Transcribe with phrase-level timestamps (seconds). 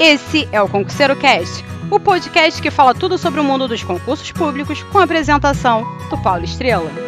[0.00, 4.30] Esse é o Concurseiro Cast, o podcast que fala tudo sobre o mundo dos concursos
[4.30, 7.07] públicos com a apresentação do Paulo Estrela.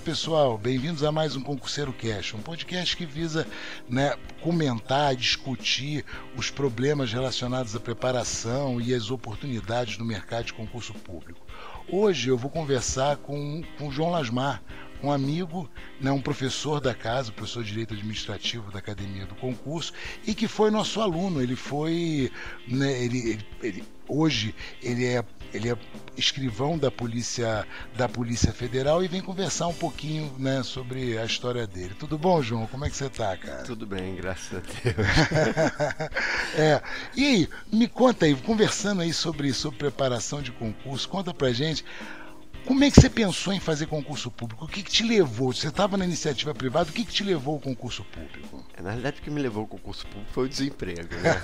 [0.00, 3.46] Olá pessoal, bem-vindos a mais um Concurseiro Cash, um podcast que visa
[3.86, 10.94] né, comentar, discutir os problemas relacionados à preparação e as oportunidades no mercado de concurso
[10.94, 11.46] público.
[11.86, 14.62] Hoje eu vou conversar com, com o João Lasmar,
[15.02, 15.70] um amigo,
[16.00, 19.92] né, um professor da casa, professor de Direito Administrativo da Academia do Concurso,
[20.26, 21.42] e que foi nosso aluno.
[21.42, 22.32] Ele foi.
[22.66, 25.76] Né, ele, ele, ele, hoje ele é, ele é
[26.16, 31.66] escrivão da Polícia, da Polícia Federal e vem conversar um pouquinho né, sobre a história
[31.66, 31.94] dele.
[31.98, 32.66] Tudo bom, João?
[32.66, 33.62] Como é que você está, cara?
[33.62, 36.10] Tudo bem, graças a Deus.
[36.56, 36.82] é.
[37.16, 41.84] E aí, me conta aí, conversando aí sobre, sobre preparação de concurso, conta pra gente.
[42.66, 44.64] Como é que você pensou em fazer concurso público?
[44.64, 45.52] O que, que te levou?
[45.52, 48.64] Você estava na iniciativa privada, o que, que te levou ao concurso público?
[48.76, 51.14] É, na realidade, o que me levou ao concurso público foi o desemprego.
[51.16, 51.40] Né?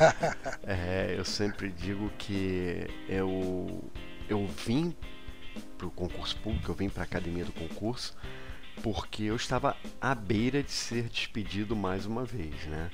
[0.65, 3.85] é, eu sempre digo que eu,
[4.29, 4.95] eu vim
[5.77, 8.17] para o concurso público, eu vim para a academia do concurso,
[8.83, 12.67] porque eu estava à beira de ser despedido mais uma vez.
[12.67, 12.91] Né?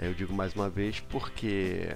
[0.00, 1.88] Eu digo mais uma vez porque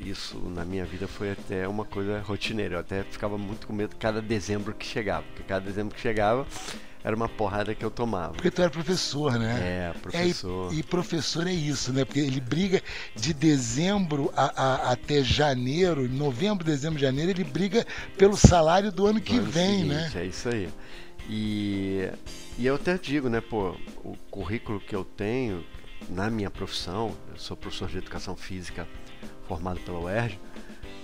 [0.00, 2.76] isso na minha vida foi até uma coisa rotineira.
[2.76, 6.46] Eu até ficava muito com medo cada dezembro que chegava, porque cada dezembro que chegava
[7.04, 8.32] era uma porrada que eu tomava.
[8.32, 9.58] Porque tu era professor, né?
[9.60, 10.72] É, professor.
[10.72, 12.04] É, e, e, professor é isso, né?
[12.04, 12.82] Porque ele briga
[13.14, 19.20] de dezembro a, a, até janeiro, novembro, dezembro, janeiro, ele briga pelo salário do ano
[19.20, 20.12] que ano vem, seguinte, né?
[20.14, 20.68] É isso aí.
[21.28, 22.08] E,
[22.58, 25.64] e eu até digo, né, pô, o currículo que eu tenho,
[26.08, 28.86] na minha profissão, eu sou professor de educação física
[29.46, 30.38] formado pela UERJ,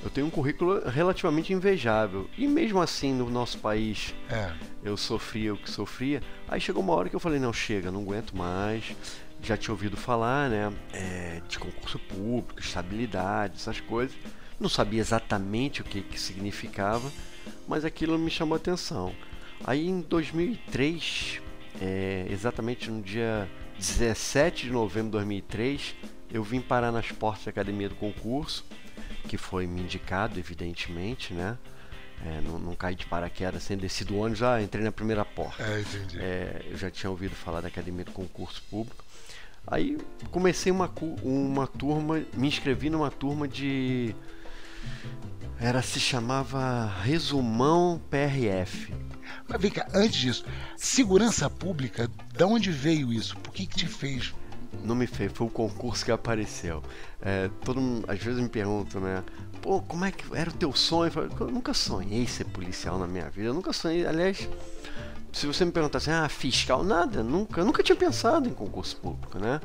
[0.02, 2.28] eu tenho um currículo relativamente invejável.
[2.38, 4.52] E mesmo assim, no nosso país, É.
[4.84, 6.22] eu sofria o que sofria.
[6.46, 8.94] Aí chegou uma hora que eu falei: não, chega, não aguento mais.
[9.42, 14.16] Já tinha ouvido falar, né, é, de concurso público, estabilidade, essas coisas.
[14.60, 17.10] Não sabia exatamente o que, que significava,
[17.68, 19.12] mas aquilo me chamou a atenção.
[19.64, 21.42] Aí em 2003,
[21.80, 25.94] é, exatamente no dia 17 de novembro de 2003,
[26.30, 28.64] eu vim parar nas portas da academia do concurso,
[29.28, 31.58] que foi me indicado, evidentemente, né?
[32.24, 35.62] É, não, não caí de paraquedas sem descer do ônibus, ah, entrei na primeira porta.
[35.62, 36.18] É, entendi.
[36.18, 39.04] É, eu já tinha ouvido falar da academia do concurso público.
[39.66, 39.98] Aí
[40.30, 40.90] comecei uma,
[41.22, 44.14] uma turma, me inscrevi numa turma de.
[45.58, 48.92] Era, se chamava Resumão PRF.
[49.48, 50.44] Mas vem cá, antes disso,
[50.76, 53.36] segurança pública, da onde veio isso?
[53.38, 54.34] Por que, que te fez?
[54.84, 56.82] Não me fez, foi o concurso que apareceu.
[57.22, 59.24] É, todo mundo, às vezes me perguntam, né?
[59.62, 61.08] Pô, como é que era o teu sonho?
[61.08, 63.48] Eu, falo, eu nunca sonhei ser policial na minha vida.
[63.48, 64.06] Eu nunca sonhei.
[64.06, 64.48] Aliás,
[65.32, 67.60] se você me perguntasse, ah, fiscal, nada, nunca.
[67.60, 69.60] Eu nunca tinha pensado em concurso público, né?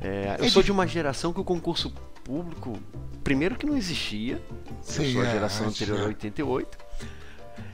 [0.00, 1.92] É, eu É sou de uma geração que o concurso
[2.34, 2.78] público,
[3.24, 4.40] primeiro que não existia,
[4.82, 6.06] Sim, eu sou a é, geração antes, anterior a é.
[6.06, 6.78] 88.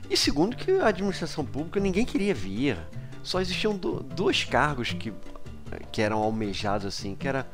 [0.09, 2.79] E segundo que a administração pública ninguém queria vir.
[3.23, 5.13] Só existiam do- dois cargos que,
[5.93, 7.47] que eram almejados assim, que era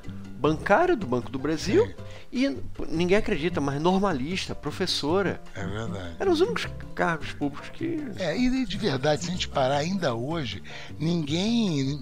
[0.43, 1.95] bancário do Banco do Brasil Sim.
[2.33, 2.57] e
[2.89, 5.41] ninguém acredita, mas normalista, professora.
[5.55, 6.17] É verdade.
[6.19, 6.67] Eram os únicos
[6.97, 10.61] cargos públicos que É, e de verdade, se a gente parar ainda hoje,
[10.99, 11.97] ninguém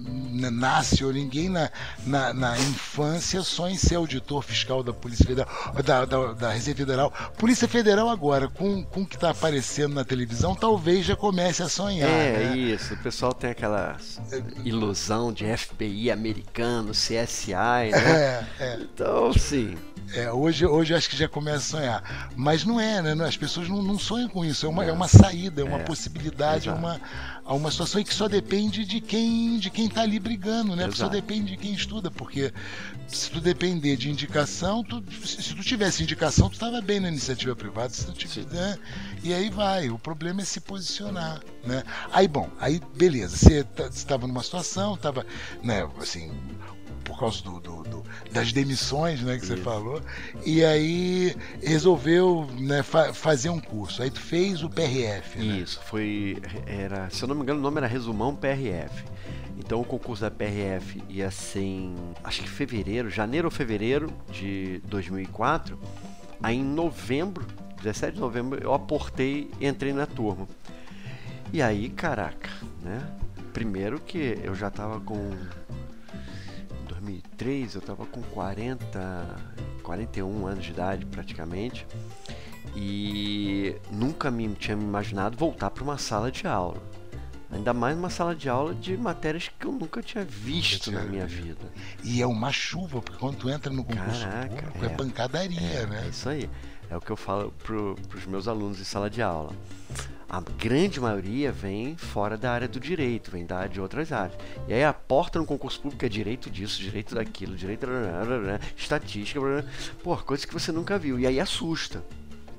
[0.51, 1.69] nasce ou ninguém na,
[2.03, 5.47] na, na infância sonha em ser auditor fiscal da Polícia Federal,
[5.85, 7.13] da, da, da Receita Federal.
[7.37, 11.69] Polícia Federal agora, com, com o que está aparecendo na televisão, talvez já comece a
[11.69, 12.09] sonhar.
[12.09, 12.57] É, né?
[12.57, 12.95] isso.
[12.95, 13.97] O pessoal tem aquela
[14.65, 17.53] ilusão de FBI americano, CSI,
[17.91, 18.30] né?
[18.30, 18.79] É, é.
[18.81, 19.77] Então, sim.
[20.13, 22.31] É, hoje, hoje eu acho que já começa a sonhar.
[22.35, 23.25] Mas não é, né?
[23.25, 24.65] As pessoas não, não sonham com isso.
[24.65, 26.77] É uma, é uma saída, é uma É, possibilidade, é exato.
[26.77, 26.99] uma,
[27.47, 30.83] é uma situação que só depende de quem de quem está ali brigando, né?
[30.85, 31.11] Só Exato.
[31.11, 32.51] depende de quem estuda, porque
[33.07, 37.07] se tu depender de indicação, tu, se se tu tivesse indicação, tu estava bem na
[37.07, 38.55] iniciativa privada, se tu tiver, Sim.
[38.55, 38.77] né?
[39.23, 39.89] E aí vai.
[39.89, 41.83] O problema é se posicionar, né?
[42.11, 43.37] Aí, bom, aí beleza.
[43.37, 45.25] Você estava numa situação, estava,
[45.63, 45.87] né?
[46.01, 46.29] Assim,
[47.11, 49.63] por causa do, do- do- das demissões, né, que você Isso.
[49.63, 50.01] falou,
[50.45, 54.01] e aí resolveu né, fa- fazer um curso.
[54.01, 55.59] Aí tu fez o PRF, né?
[55.59, 56.37] Isso, foi.
[56.65, 59.03] Era, se eu não me engano, o nome era Resumão PRF.
[59.59, 61.95] Então o concurso da PRF ia ser em.
[62.23, 65.77] Acho que fevereiro, janeiro ou fevereiro de 2004.
[66.41, 67.45] Aí em novembro,
[67.83, 70.47] 17 de novembro, eu aportei e entrei na turma.
[71.53, 72.49] E aí, caraca,
[72.81, 73.05] né?
[73.53, 75.31] Primeiro que eu já tava com.
[77.01, 79.35] Em 2003, eu tava com 40,
[79.81, 81.85] 41 anos de idade praticamente.
[82.75, 86.81] E nunca me tinha me imaginado voltar para uma sala de aula.
[87.51, 91.05] Ainda mais uma sala de aula de matérias que eu nunca tinha visto tinha na
[91.05, 91.43] minha visto.
[91.43, 91.61] vida.
[92.03, 94.89] E é uma chuva, porque quando tu entra no concurso Caraca, público é, é.
[94.89, 96.03] pancadaria, É, né?
[96.05, 96.49] é isso aí.
[96.89, 99.53] É o que eu falo pro, pros meus alunos em sala de aula.
[100.33, 104.39] A grande maioria vem fora da área do direito, vem da de outras áreas.
[104.65, 107.85] E aí a porta no concurso público é direito disso, direito daquilo, direito
[108.77, 109.41] estatística,
[110.01, 111.19] pô, coisas que você nunca viu.
[111.19, 112.01] E aí assusta.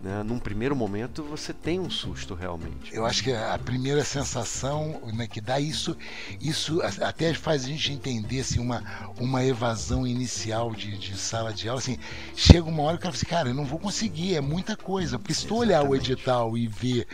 [0.03, 0.21] Né?
[0.25, 2.93] Num primeiro momento você tem um susto realmente.
[2.93, 5.97] Eu acho que a primeira sensação né, que dá isso,
[6.41, 8.83] isso até faz a gente entender assim, uma,
[9.17, 11.81] uma evasão inicial de, de sala de aula.
[11.81, 11.99] Assim,
[12.35, 14.77] chega uma hora que o cara fala assim, cara, eu não vou conseguir, é muita
[14.77, 15.21] coisa.
[15.21, 17.07] Porque se tu olhar o edital e ver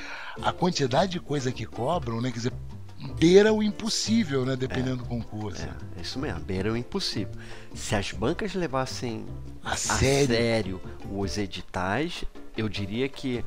[0.42, 2.52] a quantidade de coisa que cobram, né, quer dizer,
[3.18, 5.62] beira o impossível, né, dependendo do concurso.
[5.62, 7.32] É, é isso mesmo, beira o impossível.
[7.74, 9.24] Se as bancas levassem
[9.62, 10.26] A a sério.
[10.36, 10.80] sério
[11.10, 12.24] os editais,
[12.56, 13.44] eu diria que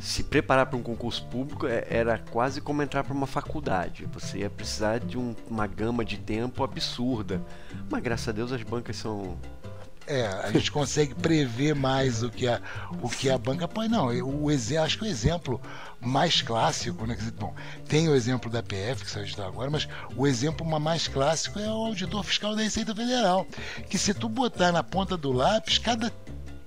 [0.00, 4.06] se preparar para um concurso público é- era quase como entrar para uma faculdade.
[4.12, 7.42] Você ia precisar de um- uma gama de tempo absurda.
[7.90, 9.36] Mas graças a Deus as bancas são.
[10.06, 12.60] É, a gente consegue prever mais o que a,
[13.00, 13.88] o que a banca põe.
[13.88, 15.60] Não, o, acho que o exemplo
[16.00, 17.16] mais clássico, né?
[17.38, 17.54] bom,
[17.88, 21.58] tem o exemplo da PF, que saiu de agora, mas o exemplo ma- mais clássico
[21.58, 23.46] é o auditor fiscal da Receita Federal.
[23.88, 26.12] Que se tu botar na ponta do lápis, cada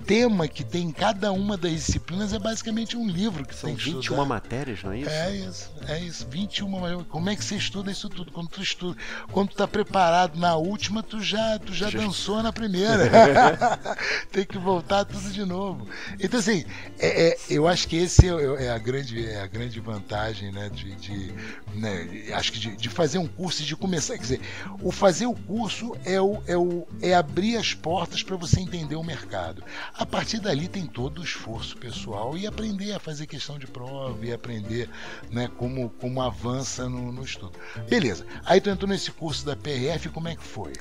[0.06, 3.78] tema que tem em cada uma das disciplinas é basicamente um livro que São tem
[3.78, 4.25] que 21 estudar.
[4.25, 5.10] matérias, não é isso?
[5.10, 6.28] É isso, é isso.
[6.30, 8.31] 21, mas como é que você estuda isso tudo?
[8.31, 8.98] Quando tu estuda,
[9.31, 13.06] quando tu tá preparado na última, tu já, tu já Já- dançou na primeira.
[14.31, 15.88] Tem que voltar tudo de novo.
[16.19, 16.63] Então assim,
[17.00, 20.69] é, é, eu acho que esse é, é a grande, é a grande vantagem, né,
[20.69, 21.34] de, de,
[21.74, 24.42] né, acho que de, de fazer um curso e de começar, quer dizer,
[24.81, 28.96] o fazer o curso é o, é o é abrir as portas para você entender
[28.96, 29.63] o mercado.
[29.97, 34.25] A partir dali tem todo o esforço pessoal e aprender a fazer questão de prova
[34.25, 34.89] e aprender
[35.31, 37.57] né, como, como avança no, no estudo.
[37.89, 38.25] Beleza.
[38.45, 40.74] Aí tu entrou nesse curso da PRF, como é que foi?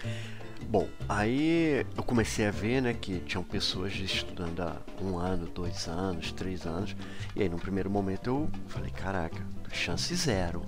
[0.69, 5.87] Bom, aí eu comecei a ver, né, que tinham pessoas estudando há um ano, dois
[5.87, 6.96] anos, três anos.
[7.37, 10.66] E aí, num primeiro momento, eu falei, caraca, chance zero,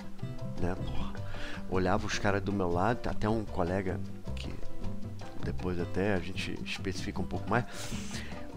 [0.60, 1.14] né, porra.
[1.68, 3.98] Olhava os caras do meu lado, até um colega
[4.36, 4.50] que
[5.44, 7.64] depois até a gente especifica um pouco mais.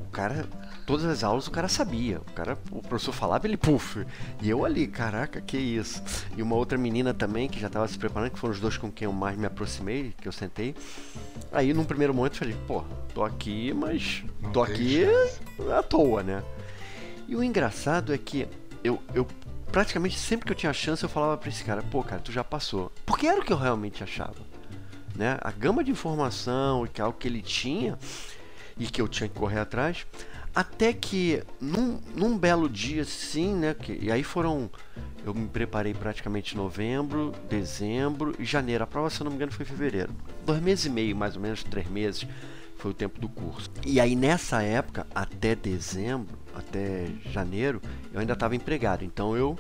[0.10, 0.48] O cara,
[0.88, 2.20] todas as aulas o cara sabia.
[2.20, 4.04] O cara, o professor falava, ele puf.
[4.42, 6.02] E eu ali, caraca, que isso.
[6.36, 8.92] E uma outra menina também que já estava se preparando, que foram os dois com
[8.92, 10.74] quem eu mais me aproximei, que eu sentei.
[11.52, 12.84] Aí num primeiro momento eu falei, pô,
[13.14, 15.40] tô aqui, mas Não tô aqui chance.
[15.72, 16.44] à toa, né?
[17.28, 18.48] E o engraçado é que
[18.84, 19.28] eu, eu
[19.72, 22.44] praticamente sempre que eu tinha chance eu falava pra esse cara, pô, cara, tu já
[22.44, 22.92] passou.
[23.06, 24.50] Porque era o que eu realmente achava.
[25.16, 25.38] Né?
[25.40, 28.00] A gama de informação e que algo que ele tinha
[28.80, 30.08] e que eu tinha que correr atrás.
[30.56, 33.74] Até que num, num belo dia, sim, né?
[33.74, 34.70] Que, e aí foram.
[35.26, 38.84] Eu me preparei praticamente em novembro, dezembro e janeiro.
[38.84, 40.12] A prova, se eu não me engano, foi em fevereiro.
[40.46, 42.26] Dois meses e meio, mais ou menos, três meses
[42.78, 43.70] foi o tempo do curso.
[43.86, 47.82] E aí nessa época, até dezembro, até janeiro,
[48.14, 49.04] eu ainda estava empregado.
[49.04, 49.60] Então eu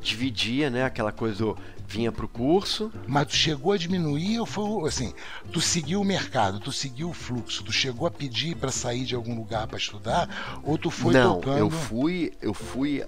[0.00, 0.84] dividia, né?
[0.84, 1.54] Aquela coisa,
[1.86, 5.14] vinha pro curso, Mas tu chegou a diminuir ou foi assim?
[5.52, 9.14] Tu seguiu o mercado, tu seguiu o fluxo, tu chegou a pedir para sair de
[9.14, 11.58] algum lugar para estudar ou tu foi não, tocando?
[11.58, 13.04] eu fui, eu fui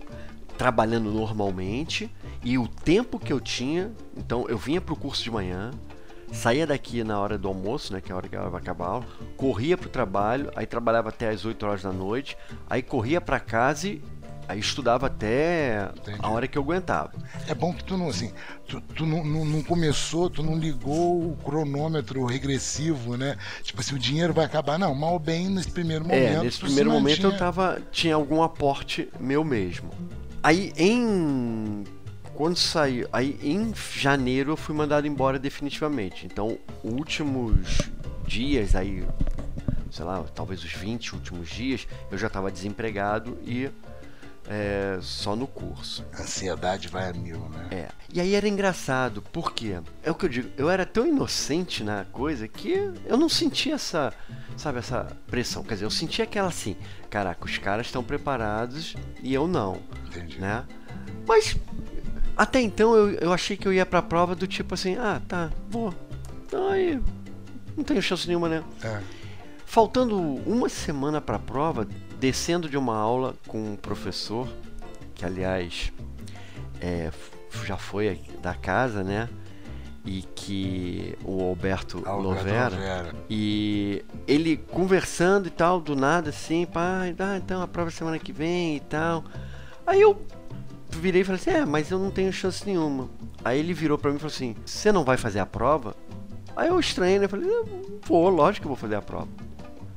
[0.57, 2.11] trabalhando normalmente
[2.43, 5.71] e o tempo que eu tinha, então eu vinha pro curso de manhã,
[6.33, 8.87] saía daqui na hora do almoço, né, que é a hora que ela vai acabar
[8.87, 9.07] a aula,
[9.37, 12.37] corria pro trabalho, aí trabalhava até as 8 horas da noite,
[12.69, 14.03] aí corria para casa e
[14.49, 16.19] aí estudava até Entendi.
[16.23, 17.13] a hora que eu aguentava.
[17.47, 18.33] É bom que tu não assim,
[18.67, 23.37] tu, tu não, não, não começou, tu não ligou o cronômetro regressivo, né?
[23.63, 24.79] Tipo assim, o dinheiro vai acabar.
[24.79, 26.39] Não, mal ou bem nesse primeiro momento.
[26.41, 27.83] É, nesse primeiro momento eu mantinha- tava.
[27.93, 29.91] tinha algum aporte meu mesmo.
[30.43, 31.85] Aí em.
[32.35, 33.09] Quando saiu.
[33.13, 36.25] Aí em janeiro eu fui mandado embora definitivamente.
[36.25, 37.79] Então, últimos
[38.27, 39.05] dias aí.
[39.91, 43.71] Sei lá, talvez os 20 últimos dias, eu já estava desempregado e
[44.49, 46.05] é, só no curso.
[46.15, 47.69] A ansiedade vai a mil, né?
[47.71, 47.89] É.
[48.13, 52.07] E aí era engraçado, porque é o que eu digo, eu era tão inocente na
[52.07, 52.71] coisa que
[53.05, 54.13] eu não sentia essa,
[54.57, 55.63] sabe, essa pressão.
[55.63, 56.75] Quer dizer, eu sentia aquela assim,
[57.11, 60.41] caraca, os caras estão preparados e eu não, Entendi.
[60.41, 60.65] né?
[61.27, 61.55] Mas
[62.35, 65.51] até então eu, eu achei que eu ia pra prova do tipo assim, ah, tá,
[65.69, 65.93] vou.
[66.47, 66.99] Então aí
[67.77, 68.65] não tenho chance nenhuma, né?
[68.83, 69.03] É.
[69.67, 71.87] Faltando uma semana para a prova,
[72.19, 74.49] descendo de uma aula com um professor,
[75.15, 75.93] que aliás
[76.81, 77.11] é,
[77.65, 79.29] já foi da casa, né?
[80.09, 83.15] e que o Alberto, Alberto Lovera, Lovera.
[83.29, 88.33] e ele conversando e tal, do nada assim, pai, ah, então a prova semana que
[88.33, 89.23] vem e tal.
[89.87, 90.19] Aí eu
[90.89, 93.11] virei e falei assim, é, mas eu não tenho chance nenhuma.
[93.45, 95.95] Aí ele virou pra mim e falou assim, você não vai fazer a prova?
[96.57, 97.27] Aí eu estranhei, né?
[97.27, 99.29] Eu falei, "Eu vou, lógico que eu vou fazer a prova.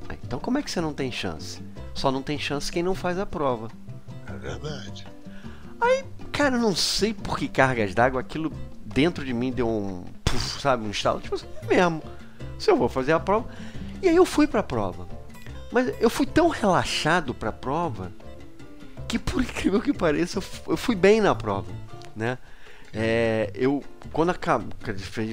[0.08, 1.60] Aí, então como é que você não tem chance?
[1.94, 3.68] Só não tem chance quem não faz a prova.
[4.26, 5.06] É verdade.
[6.32, 8.50] Cara, eu não sei por que cargas d'água, aquilo
[8.86, 11.20] dentro de mim deu um, puf, sabe, um estalo.
[11.20, 12.02] Tipo assim, é mesmo.
[12.58, 13.48] Se eu vou fazer a prova.
[14.00, 15.06] E aí eu fui pra prova.
[15.70, 18.12] Mas eu fui tão relaxado pra prova
[19.06, 21.70] que, por incrível que pareça, eu fui bem na prova,
[22.16, 22.38] né?
[22.94, 23.82] É, eu,
[24.12, 24.68] quando acabou,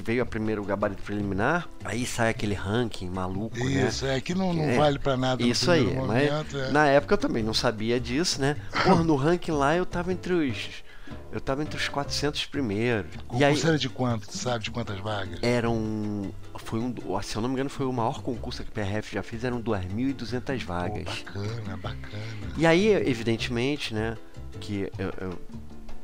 [0.04, 3.88] veio a primeiro gabarito preliminar, aí sai aquele ranking maluco, né?
[3.88, 6.58] Isso, é que não, não É, vale pra nada Isso aí, primeiro mas momento.
[6.58, 6.72] é.
[6.72, 8.56] na época eu também não sabia disso, né?
[8.84, 10.84] Porra, no ranking lá eu tava entre os.
[11.32, 13.12] Eu tava entre os 400 primeiros.
[13.30, 14.28] O E aí concurso era de quanto?
[14.28, 15.39] Tu sabe de quantas vagas?
[15.42, 16.32] eram.
[16.56, 16.94] Foi um.
[17.24, 19.60] Se eu não me engano, foi o maior concurso que a PRF já fez, eram
[19.62, 21.04] 2.200 Pô, vagas.
[21.04, 22.24] bacana, bacana.
[22.58, 24.16] E aí, evidentemente, né,
[24.60, 25.39] que eu, eu-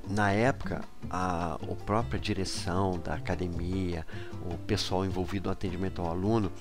[0.09, 4.05] na época a, a própria direção da academia,
[4.49, 6.51] o pessoal envolvido no atendimento ao aluno,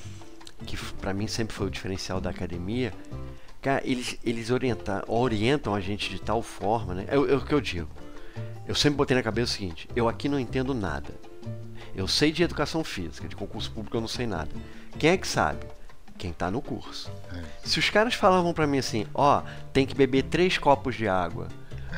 [0.67, 2.93] que pra mim sempre foi o diferencial da academia,
[3.61, 7.05] cara, eles, eles orientam, orientam a gente de tal forma, né?
[7.09, 7.89] É, o- é o que eu digo.
[8.67, 11.13] Eu sempre botei na cabeça o seguinte: eu aqui não entendo nada.
[11.95, 14.51] Eu sei de educação física, de concurso público eu não sei nada.
[14.99, 15.67] Quem é que sabe?
[16.17, 17.11] Quem tá no curso.
[17.63, 21.49] Se os caras falavam pra mim assim, ó, tem que beber três copos de água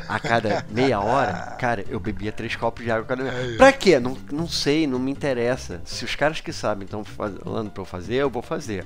[0.08, 3.56] a cada meia hora, cara, eu bebia três copos de água cada meia hora.
[3.56, 3.98] Pra quê?
[3.98, 5.80] Não, não sei, não me interessa.
[5.84, 8.84] Se os caras que sabem estão falando pra eu fazer, eu vou fazer.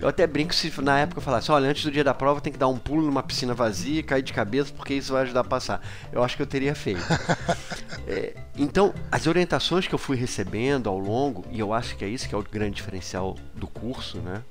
[0.00, 2.52] Eu até brinco se na época eu falasse, olha, antes do dia da prova tem
[2.52, 5.40] que dar um pulo numa piscina vazia e cair de cabeça, porque isso vai ajudar
[5.40, 5.80] a passar.
[6.12, 7.02] Eu acho que eu teria feito.
[8.06, 12.08] É, então, as orientações que eu fui recebendo ao longo, e eu acho que é
[12.08, 14.42] isso que é o grande diferencial do curso, né?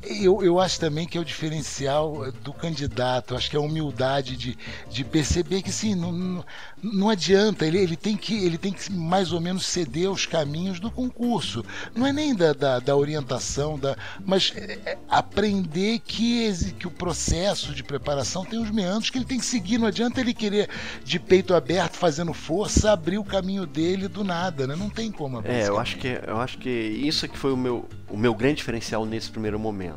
[0.00, 3.34] Eu, eu acho também que é o diferencial do candidato.
[3.34, 4.56] Acho que é a humildade de,
[4.88, 6.44] de perceber que sim, não,
[6.80, 7.66] não, adianta.
[7.66, 11.64] Ele, ele, tem que, ele tem que mais ou menos ceder aos caminhos do concurso.
[11.96, 16.86] Não é nem da, da, da orientação, da, mas é, é aprender que, exi- que
[16.86, 19.78] o processo de preparação tem os meandros que ele tem que seguir.
[19.78, 20.70] Não adianta ele querer,
[21.04, 24.64] de peito aberto, fazendo força, abrir o caminho dele do nada.
[24.66, 24.76] Né?
[24.76, 27.36] Não tem como abrir É, esse eu acho que eu acho que isso é que
[27.38, 29.87] foi o meu, o meu grande diferencial nesse primeiro momento.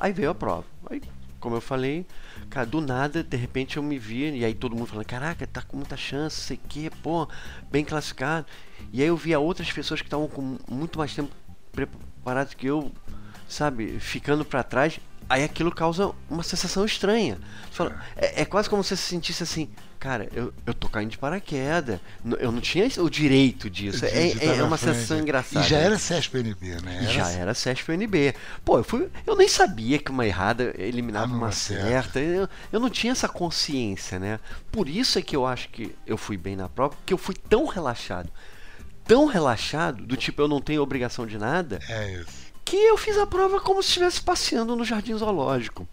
[0.00, 0.64] Aí veio a prova.
[0.90, 1.02] Aí,
[1.38, 2.06] como eu falei,
[2.48, 5.60] cara, do nada, de repente eu me vi, e aí todo mundo falando, caraca, tá
[5.60, 7.28] com muita chance, sei que, pô,
[7.70, 8.46] bem classificado.
[8.92, 11.30] E aí eu via outras pessoas que estavam com muito mais tempo
[11.86, 12.90] preparadas que eu,
[13.48, 14.98] sabe, ficando pra trás.
[15.28, 17.38] Aí aquilo causa uma sensação estranha.
[17.70, 21.10] Fala- é, é quase como se você se sentisse assim, cara, eu, eu tô caindo
[21.10, 22.00] de paraquedas.
[22.40, 24.04] Eu não tinha o direito disso.
[24.04, 24.96] É, De- de é- estar é na uma frente.
[24.96, 25.64] sensação engraçada.
[25.64, 27.04] E já era CESP-NB, né?
[27.04, 28.34] E já era CESP UNB.
[28.64, 31.86] Pô, eu, fui, eu nem sabia que uma errada eliminava Ah, uma é certo.
[31.86, 32.18] certa.
[32.18, 34.40] Eu, eu não tinha essa consciência, né?
[34.72, 37.36] Por isso é que eu acho que eu fui bem na prova, porque eu fui
[37.48, 38.28] tão relaxado.
[39.10, 42.22] Tão relaxado, do tipo, eu não tenho obrigação de nada, É
[42.64, 45.88] que eu fiz a prova como se estivesse passeando no jardim zoológico.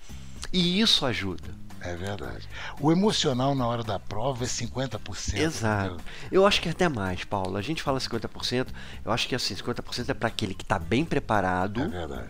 [0.54, 1.50] E isso ajuda.
[1.82, 2.48] É verdade.
[2.80, 5.36] O emocional na hora da prova é 50%.
[5.36, 5.86] Exato.
[5.96, 6.06] entendeu?
[6.32, 7.58] Eu acho que é até mais, Paulo.
[7.58, 8.68] A gente fala 50%,
[9.04, 11.82] eu acho que assim, 50% é para aquele que está bem preparado.
[11.82, 12.30] É verdade.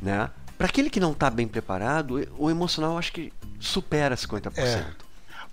[0.00, 0.30] né?
[0.56, 3.30] Para aquele que não está bem preparado, o emocional eu acho que
[3.60, 4.52] supera 50%.
[4.56, 4.86] É.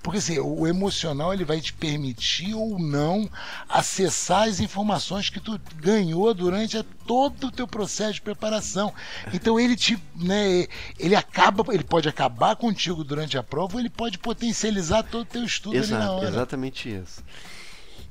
[0.04, 3.28] Porque assim, o emocional ele vai te permitir ou não
[3.70, 8.94] acessar as informações que tu ganhou durante todo o teu processo de preparação.
[9.34, 10.68] Então ele te, né,
[11.00, 15.26] ele acaba, ele pode acabar contigo durante a prova ou ele pode potencializar todo o
[15.26, 16.28] teu estudo ali na Exato, hora.
[16.28, 17.24] exatamente isso.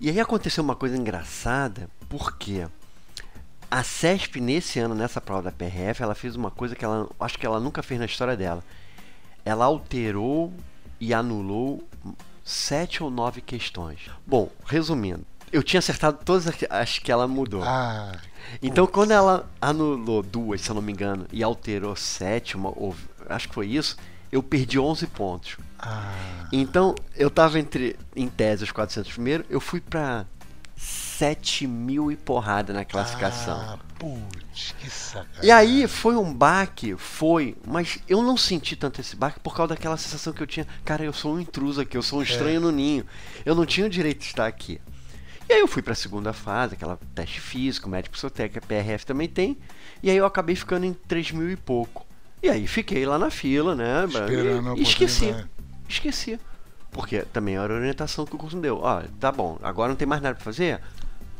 [0.01, 2.67] E aí aconteceu uma coisa engraçada, porque
[3.71, 7.39] a CESP nesse ano, nessa prova da PRF, ela fez uma coisa que ela acho
[7.39, 8.65] que ela nunca fez na história dela.
[9.45, 10.53] Ela alterou
[11.05, 11.83] e anulou
[12.45, 13.99] sete ou nove questões.
[14.25, 17.63] Bom, resumindo, eu tinha acertado todas as- que ela mudou.
[17.65, 18.13] Ah,
[18.63, 22.95] Então, quando ela anulou duas, se eu não me engano, e alterou sete, uma, ou,
[23.29, 23.97] acho que foi isso,
[24.31, 25.57] eu perdi 11 pontos.
[25.79, 26.13] ah,
[26.53, 30.25] Então, eu tava entre, em tese, os 400 primeiro, eu fui pra
[31.23, 33.55] 7 mil e porrada na classificação.
[33.57, 35.45] Ah, putz, que sacanagem.
[35.45, 39.77] E aí foi um baque, foi, mas eu não senti tanto esse baque por causa
[39.77, 42.61] daquela sensação que eu tinha, cara, eu sou um intruso aqui, eu sou um estranho
[42.61, 43.07] no ninho.
[43.47, 44.81] Eu não tinha o direito de estar aqui.
[45.49, 49.29] E aí eu fui para a segunda fase, aquela teste físico, médico psicotécnico, PRF também
[49.29, 49.57] tem.
[50.03, 52.05] E aí eu acabei ficando em 3 mil e pouco.
[52.43, 54.07] E aí fiquei lá na fila, né?
[54.07, 55.33] Esperando e, esqueci.
[55.89, 56.41] Esqueci.
[56.91, 58.81] Porque também era a orientação que o curso me deu.
[58.83, 60.81] Ó, tá bom, agora não tem mais nada para fazer?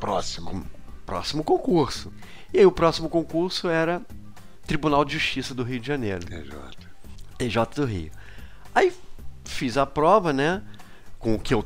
[0.03, 0.67] Próximo.
[1.07, 2.13] Próximo concurso.
[2.53, 4.03] E aí o próximo concurso era
[4.67, 6.27] Tribunal de Justiça do Rio de Janeiro.
[6.27, 6.55] TJ.
[7.39, 8.11] TJ do Rio.
[8.75, 8.93] Aí
[9.45, 10.61] fiz a prova, né?
[11.21, 11.65] Com o que eu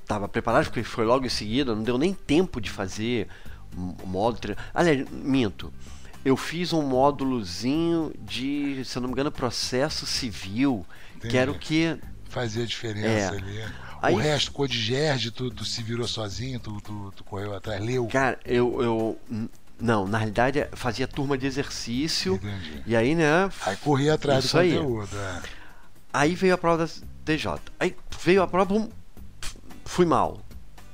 [0.00, 3.28] estava preparado, porque foi logo em seguida, não deu nem tempo de fazer
[4.04, 4.56] módulo.
[4.74, 5.72] Aliás, minto.
[6.24, 11.30] Eu fiz um módulozinho de, se eu não me engano, processo civil, Entendi.
[11.30, 11.96] que era o que.
[12.28, 13.28] Fazia diferença é.
[13.28, 13.64] ali.
[14.06, 18.06] Aí, o resto, Codigerge, tu, tu se virou sozinho, tu, tu, tu correu atrás, leu?
[18.06, 19.18] Cara, eu, eu
[19.80, 22.34] não, na realidade fazia turma de exercício.
[22.34, 22.82] Entendi.
[22.86, 23.50] E aí, né?
[23.64, 25.08] Aí corria atrás do conteúdo.
[25.12, 25.18] Aí.
[25.18, 25.42] É.
[26.12, 26.92] aí veio a prova da
[27.24, 27.60] TJ.
[27.78, 28.88] Aí veio a prova,
[29.84, 30.40] fui mal.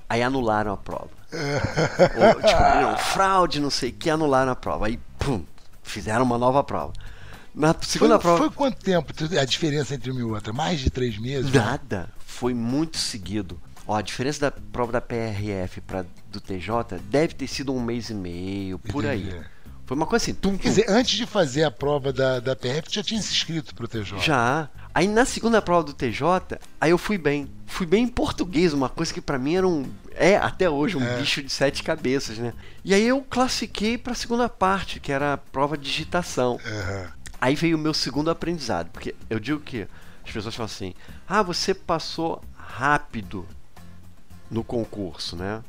[0.09, 1.11] Aí anularam a prova.
[1.33, 4.87] Ou, descobriram fraude, não sei o que, anularam a prova.
[4.87, 5.45] Aí, pum,
[5.83, 6.92] fizeram uma nova prova.
[7.54, 8.38] Na segunda foi, prova.
[8.38, 10.52] Foi quanto tempo a diferença entre uma e outra?
[10.52, 11.52] Mais de três meses?
[11.52, 12.00] Nada.
[12.00, 12.07] Né?
[12.32, 13.60] Foi muito seguido.
[13.86, 18.10] Ó, a diferença da prova da PRF para do TJ deve ter sido um mês
[18.10, 19.30] e meio, por Entendi.
[19.30, 19.42] aí.
[19.84, 20.34] Foi uma coisa assim.
[20.34, 20.58] Tum, tum.
[20.58, 23.86] Quer dizer, antes de fazer a prova da, da PRF, já tinha se inscrito pro
[23.86, 24.20] TJ?
[24.20, 24.70] Já.
[24.94, 27.50] Aí na segunda prova do TJ, aí eu fui bem.
[27.66, 29.84] Fui bem em português, uma coisa que para mim era um.
[30.14, 31.18] É, até hoje, um é.
[31.18, 32.52] bicho de sete cabeças, né?
[32.84, 36.52] E aí eu classifiquei pra segunda parte, que era a prova de digitação.
[36.52, 37.06] Uhum.
[37.40, 39.86] Aí veio o meu segundo aprendizado, porque eu digo que
[40.24, 40.94] as pessoas falam assim:
[41.32, 43.48] ah, você passou rápido
[44.50, 45.64] no concurso, né?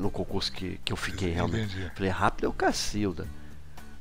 [0.00, 1.76] No concurso que, que eu fiquei realmente.
[1.76, 1.92] Entendi.
[1.94, 3.28] Falei, rápido é o Cacilda.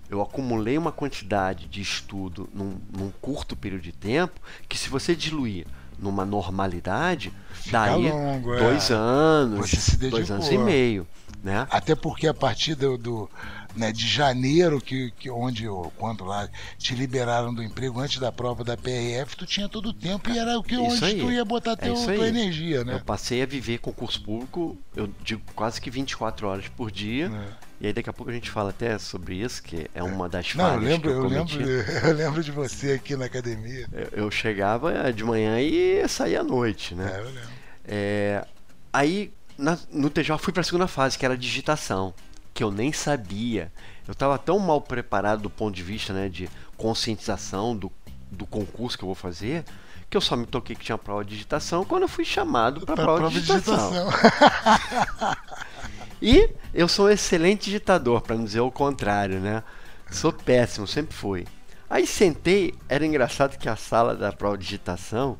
[0.09, 5.15] Eu acumulei uma quantidade de estudo num, num, curto período de tempo que se você
[5.15, 5.67] diluir
[5.99, 8.95] numa normalidade, Fica daí longo, dois é.
[8.95, 11.07] anos, dois anos e meio.
[11.43, 11.67] Né?
[11.69, 13.29] Até porque a partir do, do
[13.75, 18.31] né, de janeiro, que, que onde eu, quando lá te liberaram do emprego antes da
[18.31, 21.19] prova da PRF, tu tinha todo o tempo e era o que onde aí.
[21.19, 22.95] tu ia botar é teu, tua energia, né?
[22.95, 27.27] Eu passei a viver concurso público, eu digo quase que 24 horas por dia.
[27.65, 27.69] É.
[27.81, 30.53] E aí daqui a pouco a gente fala até sobre isso, que é uma das
[30.53, 31.61] Não, falhas eu lembro, que eu, eu lembro,
[32.09, 33.87] eu lembro de você aqui na academia.
[33.93, 37.09] Eu, eu chegava de manhã e saía à noite, né?
[37.09, 37.49] É, eu lembro.
[37.85, 38.45] É,
[38.91, 42.13] aí na, no TJ fui para a segunda fase, que era digitação
[42.59, 43.71] que eu nem sabia.
[44.05, 47.89] Eu estava tão mal preparado do ponto de vista né, de conscientização do,
[48.29, 49.63] do concurso que eu vou fazer,
[50.09, 52.95] que eu só me toquei que tinha prova de digitação quando eu fui chamado para
[52.95, 54.09] a prova, prova, de digitação.
[54.09, 55.37] De digitação.
[56.21, 59.63] e eu sou um excelente digitador, para não dizer o contrário, né?
[60.11, 61.47] Sou péssimo, sempre fui.
[61.89, 65.37] Aí sentei, era engraçado que a sala da prova de digitação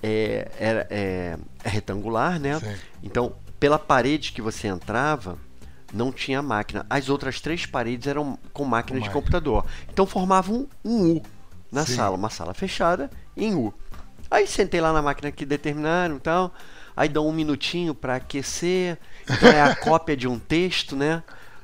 [0.00, 2.60] é, era, é, é retangular, né?
[2.60, 2.76] Sim.
[3.02, 5.36] Então, pela parede que você entrava,
[5.92, 6.86] não tinha máquina.
[6.88, 9.64] As outras três paredes eram com máquina de computador.
[9.92, 11.22] Então formavam um, um U
[11.70, 11.96] na Sim.
[11.96, 13.72] sala, uma sala fechada em U.
[14.30, 16.54] Aí sentei lá na máquina que determinaram e tal.
[16.96, 18.98] Aí dão um minutinho para aquecer.
[19.28, 21.22] Então é a cópia de um texto, né?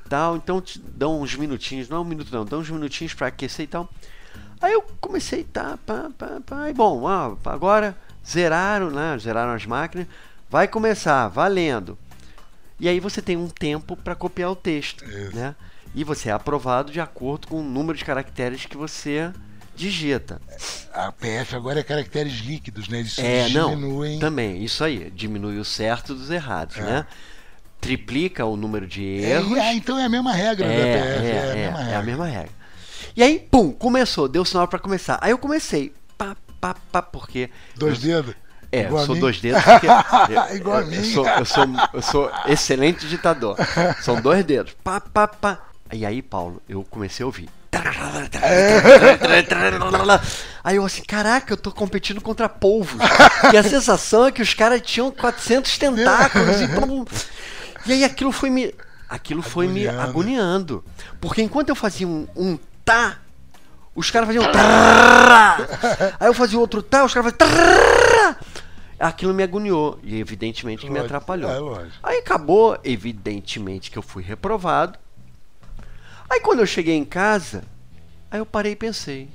[0.09, 0.35] Tal.
[0.35, 3.65] Então te dão uns minutinhos, não é um minuto não, dão uns minutinhos para aquecer
[3.65, 3.89] e tal.
[4.59, 6.69] Aí eu comecei, tá, pá, pá, pá.
[6.69, 9.17] E bom, ah, agora zeraram, né?
[9.19, 10.07] Zeraram as máquinas.
[10.49, 11.97] Vai começar, valendo.
[12.79, 15.35] E aí você tem um tempo para copiar o texto, Isso.
[15.35, 15.55] né?
[15.95, 19.31] E você é aprovado de acordo com o número de caracteres que você
[19.75, 20.41] digita.
[20.93, 22.99] A PF agora é caracteres líquidos, né?
[22.99, 24.13] Eles é, diminuem.
[24.13, 26.81] Não, também, isso aí, diminui o certo dos errados, é.
[26.81, 27.07] né?
[27.79, 29.57] Triplica o número de é, erros.
[29.57, 31.25] É, então é a mesma regra é, da PF.
[31.25, 31.93] É, é, a mesma regra.
[31.93, 32.51] é a mesma regra.
[33.15, 35.19] E aí, pum, começou, deu sinal para começar.
[35.21, 37.49] Aí eu comecei, pá, pá, pá, porque.
[37.75, 38.35] Dois dedos?
[38.71, 39.87] É, Igual eu sou dois dedos porque.
[40.55, 40.97] Igual eu, a mim.
[40.97, 43.55] Eu sou, eu, sou, eu sou excelente ditador.
[44.01, 44.75] São dois dedos.
[44.83, 45.59] Pá, pá, pá.
[45.91, 47.49] E aí, Paulo, eu comecei a ouvir.
[50.63, 52.99] Aí eu assim, caraca, eu tô competindo contra polvos.
[53.53, 58.49] E a sensação é que os caras tinham 400 tentáculos e, e aí aquilo foi
[58.49, 58.73] me
[59.09, 59.97] aquilo foi agoniando.
[59.97, 60.85] me agoniando.
[61.21, 63.19] Porque enquanto eu fazia um, um tá,
[63.95, 64.43] os caras faziam
[66.19, 68.35] Aí eu fazia outro tá, os caras faziam
[68.99, 71.81] Aquilo me agoniou e evidentemente que me atrapalhou.
[71.81, 74.97] É, Aí acabou, evidentemente que eu fui reprovado.
[76.27, 77.63] Aí quando eu cheguei em casa,
[78.31, 79.29] aí eu parei e pensei,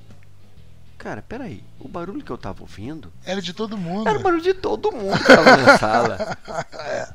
[0.99, 4.09] cara, peraí, o barulho que eu tava ouvindo era de todo mundo.
[4.09, 6.39] Era o barulho de todo mundo que tava na sala.
[6.75, 7.09] é.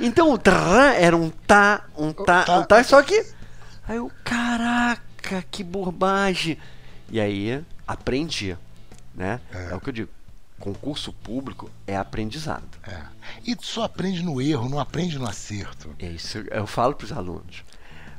[0.00, 3.24] Então o trrr era um tá, um tá, tá, um tá, só que
[3.86, 6.58] aí eu, caraca, que bobagem.
[7.08, 8.56] E aí aprendi,
[9.14, 9.40] né?
[9.52, 9.70] É.
[9.70, 10.10] é o que eu digo
[10.64, 12.66] concurso público é aprendizado.
[12.84, 13.02] É.
[13.44, 15.94] E tu só aprende no erro, não aprende no acerto.
[15.98, 17.62] É isso eu falo para os alunos.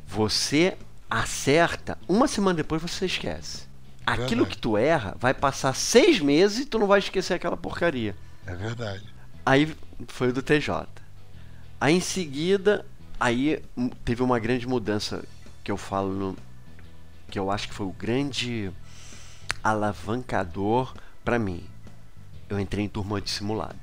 [0.05, 0.77] Você
[1.09, 3.65] acerta, uma semana depois você esquece.
[4.05, 4.49] Aquilo Verdade.
[4.49, 8.15] que tu erra vai passar seis meses e tu não vai esquecer aquela porcaria.
[8.45, 9.03] É verdade.
[9.43, 9.75] Aí
[10.07, 10.87] foi o do TJ.
[11.81, 12.85] Aí em seguida,
[13.19, 13.63] aí
[14.03, 15.23] teve uma grande mudança
[15.63, 16.37] que eu falo no,
[17.31, 18.71] que eu acho que foi o grande
[19.63, 21.65] alavancador para mim.
[22.49, 23.79] Eu entrei em turma de simulado.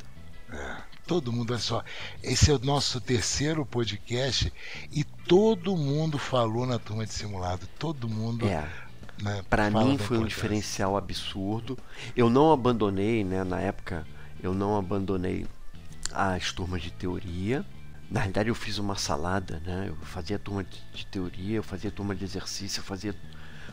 [1.07, 1.83] Todo mundo, olha só,
[2.23, 4.53] esse é o nosso terceiro podcast
[4.93, 7.67] e todo mundo falou na turma de simulado.
[7.79, 8.47] Todo mundo.
[8.47, 8.69] É,
[9.21, 11.79] Né, para mim foi um diferencial absurdo.
[12.17, 14.07] Eu não abandonei, né, na época,
[14.43, 15.47] eu não abandonei
[16.13, 17.65] as turmas de teoria.
[18.11, 19.87] Na realidade, eu fiz uma salada, né?
[19.89, 23.15] Eu fazia turma de, de teoria, eu fazia turma de exercício, eu fazia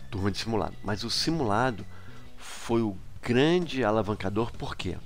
[0.10, 0.76] turma de simulado.
[0.84, 1.86] Mas o simulado
[2.38, 4.98] foi o grande alavancador, por quê?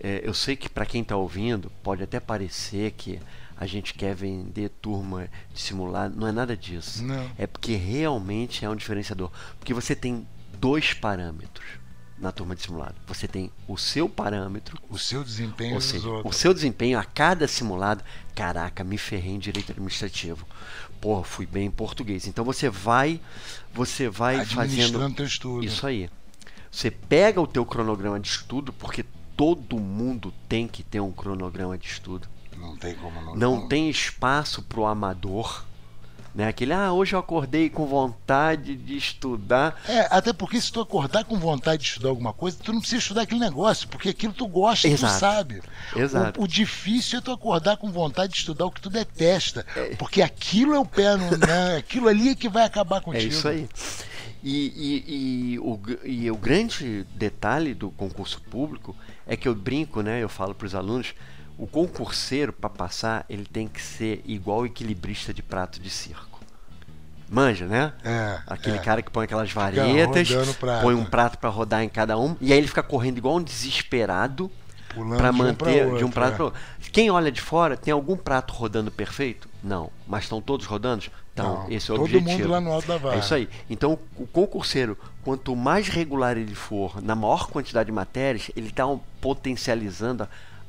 [0.00, 3.18] É, eu sei que para quem está ouvindo pode até parecer que
[3.56, 7.04] a gente quer vender turma de simulado, não é nada disso.
[7.04, 7.28] Não.
[7.36, 9.30] É porque realmente é um diferenciador.
[9.58, 10.26] Porque você tem
[10.60, 11.66] dois parâmetros
[12.16, 12.94] na turma de simulado.
[13.06, 17.48] Você tem o seu parâmetro, O seu desempenho ou seja, o seu desempenho a cada
[17.48, 18.04] simulado.
[18.34, 20.46] Caraca, me ferrei em direito administrativo.
[21.00, 22.26] Porra, fui bem em português.
[22.28, 23.20] Então você vai,
[23.72, 25.64] você vai fazendo teu estudo.
[25.64, 26.08] isso aí.
[26.70, 29.04] Você pega o teu cronograma de estudo, porque
[29.36, 32.28] todo mundo tem que ter um cronograma de estudo.
[32.56, 33.34] Não tem como não.
[33.36, 35.64] Não tem espaço para o amador.
[36.34, 36.46] Né?
[36.46, 39.80] Aquele, ah, hoje eu acordei com vontade de estudar.
[39.88, 43.00] É, até porque se tu acordar com vontade de estudar alguma coisa, tu não precisa
[43.00, 45.14] estudar aquele negócio, porque aquilo tu gosta, Exato.
[45.14, 45.62] tu sabe.
[45.96, 46.40] Exato.
[46.40, 49.96] O, o difícil é tu acordar com vontade de estudar o que tu detesta, É.
[49.96, 51.76] porque aquilo é o pé no, né?
[51.78, 53.32] Aquilo ali é que vai acabar É contigo.
[53.32, 53.68] isso aí.
[54.42, 58.94] E, e, e, o, e o grande detalhe do concurso público
[59.26, 60.22] é que eu brinco, né?
[60.22, 61.14] Eu falo para os alunos,
[61.56, 66.38] o concurseiro para passar ele tem que ser igual equilibrista de prato de circo.
[67.28, 67.92] Manja, né?
[68.04, 68.80] É, Aquele é.
[68.80, 70.28] cara que põe aquelas varetas,
[70.80, 73.42] põe um prato para rodar em cada um, e aí ele fica correndo igual um
[73.42, 74.50] desesperado
[74.88, 76.36] para de um pra manter de um outro, prato é.
[76.36, 76.60] para outro.
[76.90, 79.48] Quem olha de fora, tem algum prato rodando perfeito?
[79.62, 79.90] Não.
[80.06, 81.04] Mas estão todos rodando?
[81.38, 82.30] Então, Não, esse é o todo objetivo.
[82.30, 83.16] mundo lá no alto da vara.
[83.16, 83.48] É isso aí.
[83.70, 88.84] Então, o concurseiro, quanto mais regular ele for, na maior quantidade de matérias, ele está
[89.20, 90.28] potencializando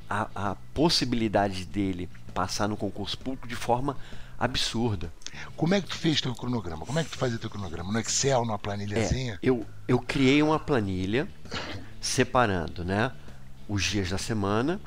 [0.09, 3.97] a, a possibilidade dele passar no concurso público de forma
[4.37, 5.11] absurda.
[5.55, 6.85] Como é que tu fez teu cronograma?
[6.85, 7.91] Como é que tu fazia teu cronograma?
[7.91, 9.33] No Excel, numa planilhazinha?
[9.35, 11.27] É, eu, eu criei uma planilha
[12.01, 13.11] separando né,
[13.67, 14.79] os dias da semana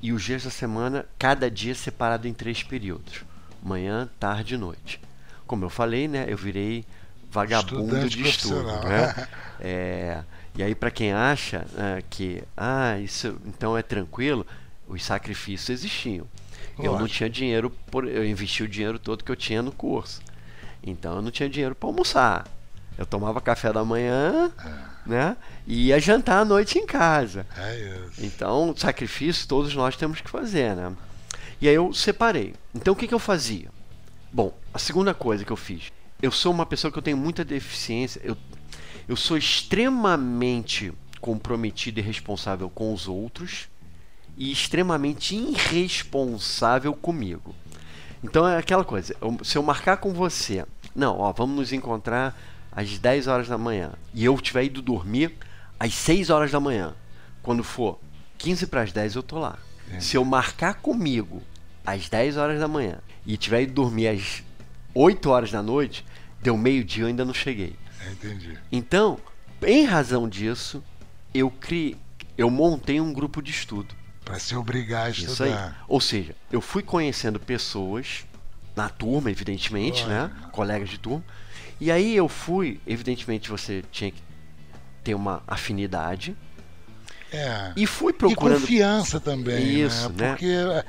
[0.00, 3.24] e os dias da semana, cada dia separado em três períodos:
[3.62, 5.00] manhã, tarde e noite.
[5.46, 6.84] Como eu falei, né, eu virei
[7.30, 8.64] vagabundo Estudante de estudo.
[8.64, 9.28] Né?
[9.64, 10.24] É,
[10.56, 14.44] e aí, para quem acha né, que ah, isso então é tranquilo,
[14.88, 16.26] os sacrifícios existiam.
[16.76, 17.18] Eu não Lógico.
[17.18, 20.20] tinha dinheiro, por, eu investi o dinheiro todo que eu tinha no curso.
[20.82, 22.48] Então eu não tinha dinheiro para almoçar.
[22.98, 24.50] Eu tomava café da manhã,
[25.06, 25.36] né?
[25.66, 27.46] E ia jantar à noite em casa.
[27.56, 28.24] É isso.
[28.24, 30.92] Então, sacrifício todos nós temos que fazer, né?
[31.62, 32.54] E aí eu separei.
[32.74, 33.70] Então o que, que eu fazia?
[34.32, 35.92] Bom, a segunda coisa que eu fiz.
[36.20, 38.20] Eu sou uma pessoa que eu tenho muita deficiência.
[38.24, 38.36] Eu,
[39.08, 43.68] eu sou extremamente comprometido e responsável com os outros
[44.36, 47.54] e extremamente irresponsável comigo.
[48.24, 50.64] Então é aquela coisa, eu- se eu marcar com você,
[50.96, 52.36] não, ó, vamos nos encontrar
[52.72, 55.32] às 10 horas da manhã e eu tiver ido dormir
[55.78, 56.92] às 6 horas da manhã,
[57.40, 58.00] quando for
[58.38, 59.56] 15 para as 10 eu tô lá.
[60.00, 61.40] Se eu marcar comigo
[61.84, 64.42] às 10 horas da manhã e tiver ido dormir às
[64.94, 66.04] 8 horas da noite,
[66.40, 67.76] deu meio-dia eu ainda não cheguei.
[68.04, 68.58] É, entendi.
[68.70, 69.18] Então,
[69.62, 70.82] em razão disso,
[71.32, 71.96] eu criei,
[72.36, 73.94] eu montei um grupo de estudo.
[74.24, 75.32] Pra se obrigar a estudar.
[75.32, 75.72] Isso aí.
[75.88, 78.24] Ou seja, eu fui conhecendo pessoas
[78.76, 80.30] na turma, evidentemente, né?
[80.52, 81.24] Colegas de turma.
[81.80, 84.22] E aí eu fui, evidentemente você tinha que
[85.02, 86.36] ter uma afinidade.
[87.32, 87.72] É.
[87.76, 88.60] E fui E procurando.
[88.60, 90.14] confiança também, Isso, né?
[90.16, 90.28] né?
[90.30, 90.84] Porque é,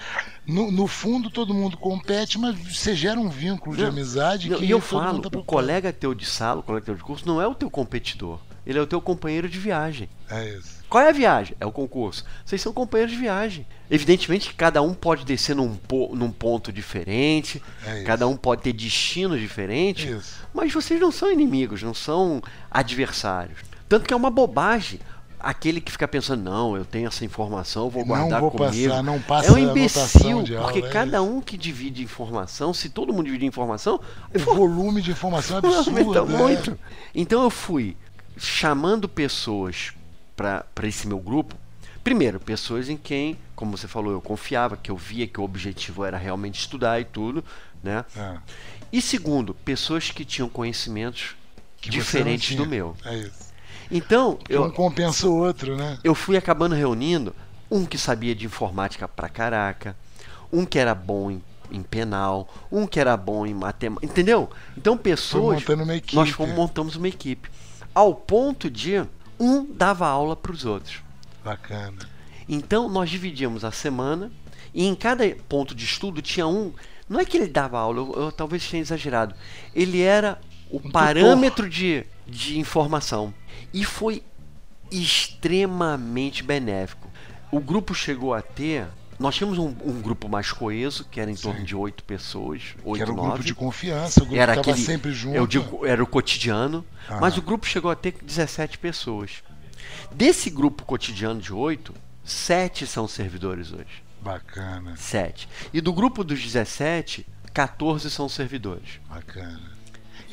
[0.45, 4.57] no, no fundo todo mundo compete, mas você gera um vínculo de Não, amizade Não,
[4.57, 7.25] que e eu falo, tá o colega teu de sala, o colega teu de curso,
[7.27, 8.39] não é o teu competidor.
[8.65, 10.07] Ele é o teu companheiro de viagem.
[10.29, 10.81] É isso.
[10.89, 11.53] Qual é a viagem?
[11.59, 12.23] É o concurso.
[12.45, 13.65] Vocês são companheiros de viagem.
[13.91, 18.61] Evidentemente que cada um pode descer num, po- num ponto diferente, É cada um pode
[18.61, 20.35] ter destinos diferentes, Isso.
[20.53, 23.59] mas vocês não são inimigos, não são adversários.
[23.89, 24.99] Tanto que é uma bobagem
[25.43, 28.89] aquele que fica pensando, não, eu tenho essa informação, eu vou Não guardar vou comigo.
[28.89, 32.73] passar, não passa é um imbecil, de aula, porque é cada um que divide informação,
[32.73, 33.99] se todo mundo dividir informação,
[34.33, 35.89] O volume de informação é absurdo.
[35.89, 36.37] Aumenta né?
[36.37, 36.79] muito.
[37.13, 37.97] Então eu fui
[38.37, 39.91] chamando pessoas
[40.35, 41.55] para esse meu grupo
[42.03, 46.03] Primeiro, pessoas em quem, como você falou, eu confiava, que eu via que o objetivo
[46.03, 47.43] era realmente estudar e tudo,
[47.81, 48.03] né?
[48.15, 48.37] É.
[48.91, 51.35] E segundo, pessoas que tinham conhecimentos
[51.79, 52.95] Que não diferentes do meu.
[53.05, 53.52] É isso.
[53.91, 55.97] Então, Um eu, compensa o outro, né?
[56.03, 57.35] eu fui acabando reunindo
[57.69, 59.95] um que sabia de informática pra caraca,
[60.51, 64.49] um que era bom em, em penal, um que era bom em matemática, entendeu?
[64.77, 65.63] Então pessoas,
[66.13, 67.49] nós fomos, montamos uma equipe,
[67.93, 69.03] ao ponto de
[69.39, 71.01] um dava aula para os outros.
[71.43, 71.97] Bacana.
[72.47, 74.31] Então nós dividíamos a semana
[74.73, 76.73] e em cada ponto de estudo tinha um.
[77.09, 79.35] Não é que ele dava aula, eu, eu talvez tenha exagerado.
[79.75, 80.91] Ele era o tutor.
[80.91, 83.33] parâmetro de, de informação.
[83.73, 84.23] E foi
[84.91, 87.09] extremamente benéfico.
[87.51, 88.87] O grupo chegou a ter.
[89.19, 91.65] Nós tínhamos um, um grupo mais coeso, que era em torno Sim.
[91.65, 93.29] de oito pessoas, que oito, era o nove.
[93.29, 95.35] grupo de confiança, o grupo Era aquele, sempre junto.
[95.35, 97.19] eu digo, era o cotidiano, Ah.
[97.21, 99.43] mas o grupo chegou a ter 17 pessoas.
[100.11, 104.03] Desse grupo cotidiano de 8, 7 são servidores hoje.
[104.21, 105.47] Bacana, 7.
[105.71, 108.99] E do grupo dos 17, 14 são servidores.
[109.07, 109.72] bacana.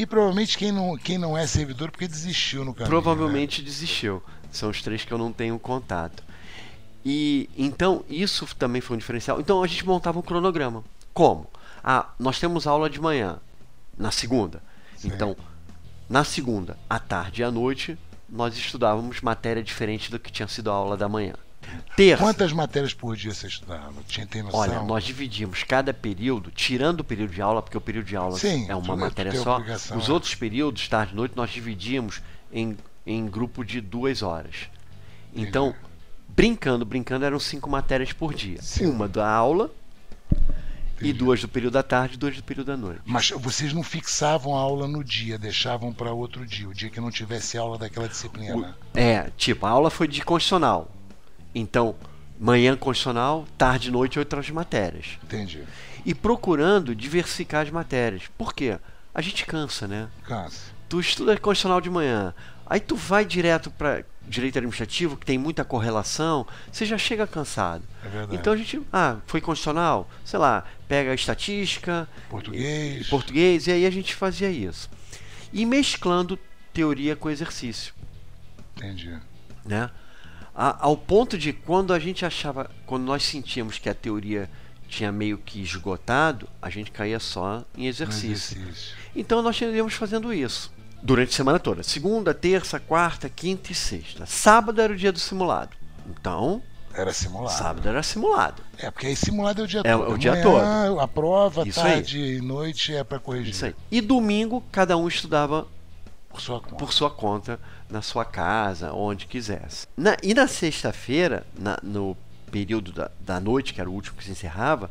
[0.00, 2.88] E provavelmente quem não, quem não é servidor porque desistiu no caminho.
[2.88, 4.22] Provavelmente desistiu.
[4.50, 6.22] São os três que eu não tenho contato.
[7.04, 9.38] E então isso também foi um diferencial.
[9.38, 10.82] Então a gente montava um cronograma.
[11.12, 11.46] Como?
[11.84, 13.40] Ah, nós temos aula de manhã,
[13.98, 14.62] na segunda.
[15.04, 15.36] Então,
[16.08, 20.70] na segunda, à tarde e à noite, nós estudávamos matéria diferente do que tinha sido
[20.70, 21.34] a aula da manhã.
[22.18, 23.94] Quantas matérias por dia você estudava?
[24.06, 24.60] Tinha tem noção?
[24.60, 28.38] Olha, nós dividimos cada período, tirando o período de aula, porque o período de aula
[28.38, 29.60] Sim, é uma tu matéria tem só.
[29.96, 30.12] Os é.
[30.12, 34.68] outros períodos, tarde e noite, nós dividimos em, em grupo de duas horas.
[35.34, 35.74] Então,
[36.28, 38.60] brincando, brincando, eram cinco matérias por dia.
[38.62, 38.86] Sim.
[38.86, 39.70] Uma da aula
[41.00, 41.12] e Entendi.
[41.12, 43.00] duas do período da tarde e duas do período da noite.
[43.04, 47.00] Mas vocês não fixavam a aula no dia, deixavam para outro dia, o dia que
[47.00, 48.76] não tivesse aula daquela disciplina.
[48.94, 50.90] É, tipo, a aula foi de constitucional.
[51.54, 51.94] Então,
[52.38, 55.18] manhã constitucional, tarde e noite outras matérias.
[55.24, 55.62] Entendi.
[56.04, 58.22] E procurando diversificar as matérias.
[58.38, 58.78] Por quê?
[59.14, 60.08] A gente cansa, né?
[60.24, 60.70] Cansa.
[60.88, 62.32] tu estuda constitucional de manhã,
[62.66, 67.82] aí tu vai direto para direito administrativo, que tem muita correlação, você já chega cansado.
[68.04, 68.36] É verdade.
[68.36, 73.06] Então a gente, ah, foi constitucional, sei lá, pega a estatística, Português.
[73.06, 74.88] e- português, e aí a gente fazia isso.
[75.52, 76.38] E mesclando
[76.72, 77.92] teoria com exercício,
[78.76, 79.16] Entendi.
[79.64, 79.90] né?
[80.54, 84.50] A- ao ponto de quando a gente achava, quando nós sentíamos que a teoria
[84.88, 88.58] tinha meio que esgotado, a gente caía só em exercício.
[88.58, 88.96] exercício.
[89.14, 91.82] Então nós íamos fazendo isso durante a semana toda.
[91.82, 94.26] Segunda, terça, quarta, quinta e sexta.
[94.26, 95.70] Sábado era o dia do simulado.
[96.08, 96.60] Então,
[96.92, 97.56] Era simulado.
[97.56, 98.62] sábado era simulado.
[98.76, 100.12] É, porque aí simulado é o dia É, todo.
[100.12, 101.92] o dia Amanhã, A prova, Isso aí.
[101.94, 103.52] tarde e noite é para corrigir.
[103.54, 103.74] Isso aí.
[103.92, 105.68] E domingo, cada um estudava
[106.28, 106.74] Por sua conta.
[106.76, 107.60] por sua conta,
[107.90, 109.86] na sua casa, onde quisesse.
[109.96, 111.44] Na- e na sexta-feira,
[111.82, 112.16] no
[112.50, 114.90] período da, da noite, que era o último que se encerrava,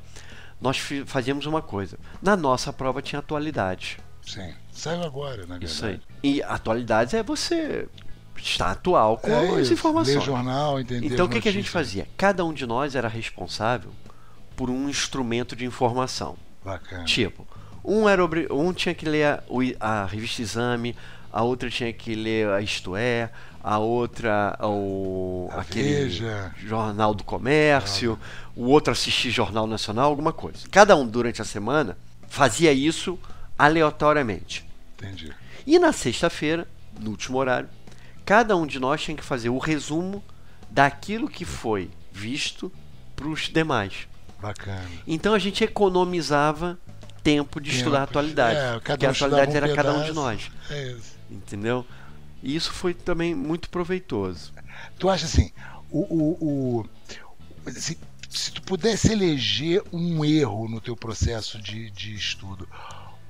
[0.62, 1.98] nós fazíamos uma coisa.
[2.22, 3.98] Na nossa prova tinha atualidades.
[4.26, 4.54] Sim.
[4.72, 5.66] Saiu agora, na verdade.
[5.66, 6.00] Isso aí.
[6.24, 7.88] E atualidades é você
[8.38, 10.16] estar atual com É as informações.
[10.18, 12.08] Ler jornal, entender Então o que, que a gente fazia?
[12.16, 13.92] Cada um de nós era responsável
[14.56, 16.38] por um instrumento de informação.
[16.64, 17.04] Bacana.
[17.06, 17.48] Tipo,
[17.84, 19.44] um, era um tinha que ler a,
[19.80, 20.96] a revista Exame,
[21.32, 23.30] a outra tinha que ler a Isto É,
[23.63, 26.54] a outra o A aquele Veja.
[26.58, 28.18] Jornal do Comércio,
[28.56, 30.68] o outro assistir Jornal Nacional, alguma coisa.
[30.72, 33.20] Cada um durante a semana fazia isso
[33.58, 34.65] aleatoriamente.
[34.98, 35.34] Entendi.
[35.68, 36.68] E na sexta-feira,
[37.00, 37.70] no último horário,
[38.26, 40.24] cada um de nós tinha que fazer o resumo
[40.70, 42.72] daquilo que foi visto
[43.15, 44.08] para os demais.
[44.42, 44.86] Bacana.
[45.06, 46.78] Então a gente economizava
[47.22, 47.80] tempo de Tempo.
[47.80, 48.58] estudar a atualidade.
[48.58, 50.50] É, porque a atualidade um era cada um de nós.
[50.70, 51.18] É isso.
[51.30, 51.86] Entendeu?
[52.42, 54.54] E isso foi também muito proveitoso.
[54.98, 55.52] Tu acha assim,
[55.92, 56.80] o, o,
[57.68, 57.98] o- se,
[58.30, 62.68] se tu pudesse eleger um erro no teu processo de, de estudo,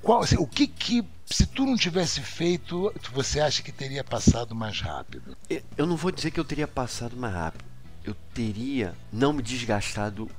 [0.01, 4.55] qual, assim, o que que, se tu não tivesse feito, você acha que teria passado
[4.55, 5.35] mais rápido?
[5.77, 7.65] Eu não vou dizer que eu teria passado mais rápido.
[8.03, 10.29] Eu teria não me desgastado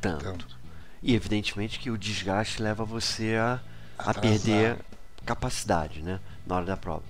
[0.00, 0.24] tanto.
[0.24, 0.58] Tanto.
[1.02, 3.60] E evidentemente que o desgaste leva você a,
[3.98, 4.78] a perder
[5.26, 7.02] capacidade né, na hora da prova.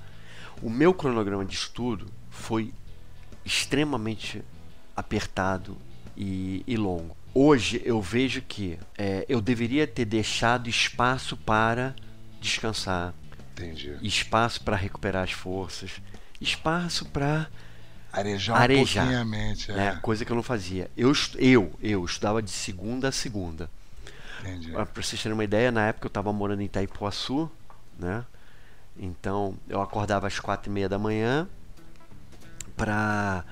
[0.62, 2.72] O meu cronograma de estudo foi
[3.44, 4.42] extremamente
[4.96, 5.76] apertado
[6.16, 7.16] e, e longo.
[7.34, 11.94] Hoje eu vejo que é, eu deveria ter deixado espaço para
[12.40, 13.14] descansar,
[13.52, 13.96] Entendi.
[14.02, 15.92] espaço para recuperar as forças,
[16.40, 17.48] espaço para
[18.12, 19.70] Arejar um Arejar, pouquinho a mente.
[19.70, 19.74] É.
[19.74, 20.90] né, coisa que eu não fazia.
[20.94, 23.70] Eu, eu, eu estudava de segunda a segunda.
[24.72, 27.50] Para vocês terem uma ideia, na época eu estava morando em Itaipuaçu,
[27.98, 28.24] né?
[28.96, 31.48] Então eu acordava às quatro e meia da manhã
[32.76, 33.44] para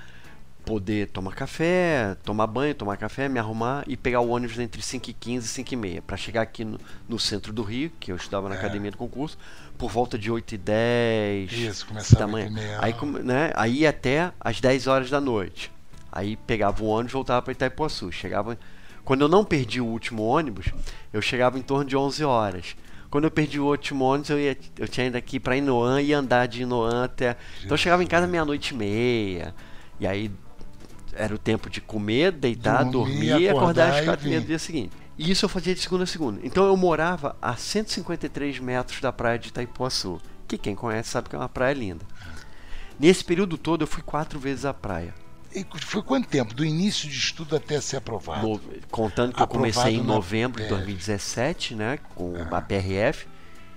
[0.64, 5.11] poder tomar café, tomar banho, tomar café, me arrumar e pegar o ônibus entre 5
[5.11, 8.12] e 15 e 5 e meia para chegar aqui no, no, centro do Rio, que
[8.12, 8.59] eu estudava na É.
[8.59, 9.38] academia do concurso,
[9.79, 12.79] por volta de 8 e 10 Isso, começava da manhã.
[12.81, 15.72] Aí, né, aí até às 10 horas da noite.
[16.12, 18.12] Aí pegava o ônibus e voltava para Itaipuaçu.
[18.12, 18.59] Chegava,
[19.05, 20.66] quando eu não perdi o último ônibus,
[21.12, 22.76] eu chegava em torno de 11 horas.
[23.11, 26.12] Quando eu perdi o último ônibus, eu, ia, eu tinha ainda ir para Inoã e
[26.12, 27.37] andar de Inoã até.
[27.59, 29.55] Então eu chegava em casa meia-noite e meia.
[29.99, 30.31] E aí
[31.12, 34.40] era o tempo de comer, deitar, Dormir, dormir e acordar acordar às quatro e meia
[34.40, 34.92] do dia seguinte.
[35.18, 36.40] E isso eu fazia de segunda a segunda.
[36.44, 41.35] Então eu morava a 153 metros da praia de Itaipuaçu, que quem conhece sabe que
[41.35, 42.07] é uma praia linda.
[42.99, 45.14] Nesse período todo eu fui quatro vezes à praia.
[45.55, 46.55] E foi quanto tempo?
[46.55, 48.47] Do início de estudo até ser aprovado?
[48.47, 48.61] No-
[48.91, 50.85] contando que eu comecei em Aprovado novembro de PRF.
[50.85, 53.27] 2017, né, com a PRF,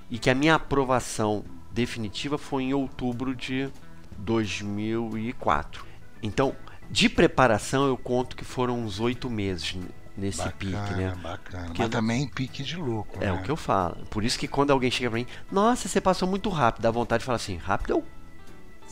[0.09, 3.71] e que a minha aprovação definitiva foi em outubro de
[4.17, 5.85] 2004.
[6.21, 6.55] Então,
[6.89, 9.75] de preparação, eu conto que foram uns oito meses
[10.15, 10.53] nesse bacana,
[10.87, 11.15] pique, né?
[11.21, 11.65] bacana.
[11.65, 13.33] Porque Mas não- também pique de louco, É né?
[13.33, 13.97] o que eu falo.
[14.11, 17.21] Por isso que quando alguém chega pra mim, nossa, você passou muito rápido, dá vontade
[17.21, 18.03] de falar assim, rápido eu.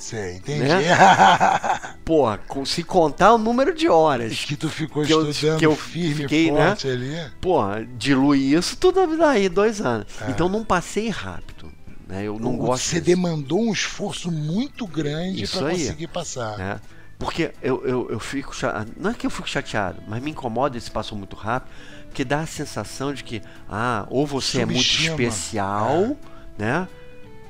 [0.02, 0.64] Sei, entendi.
[0.64, 0.80] Né?
[2.04, 4.34] Porra, com- se contar o número de horas.
[4.46, 6.68] que tu ficou Que eu- estudando que eu firme fiquei, né?
[6.70, 7.32] forte ali.
[7.40, 10.08] Porra, dilui isso tudo daí, dois anos.
[10.22, 10.32] É.
[10.32, 11.72] Então não passei rápido.
[12.08, 12.24] Né?
[12.24, 15.78] Eu não O- gosto Você disso, demandou um esforço muito grande para aí.
[15.78, 16.58] conseguir passar.
[16.58, 16.80] né?
[17.20, 18.52] Porque eu, eu, eu fico
[18.98, 21.72] Não é que eu fico chateado, mas me incomoda esse passou muito rápido,
[22.08, 25.12] porque dá a sensação de que, ah, ou você é muito Subestima.
[25.22, 26.18] especial,
[26.58, 26.88] né?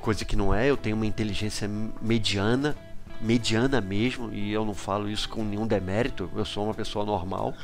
[0.02, 1.66] Coisa que não é, eu tenho uma inteligência
[2.00, 2.76] mediana,
[3.20, 7.54] mediana mesmo, e eu não falo isso com nenhum demérito, eu sou uma pessoa normal.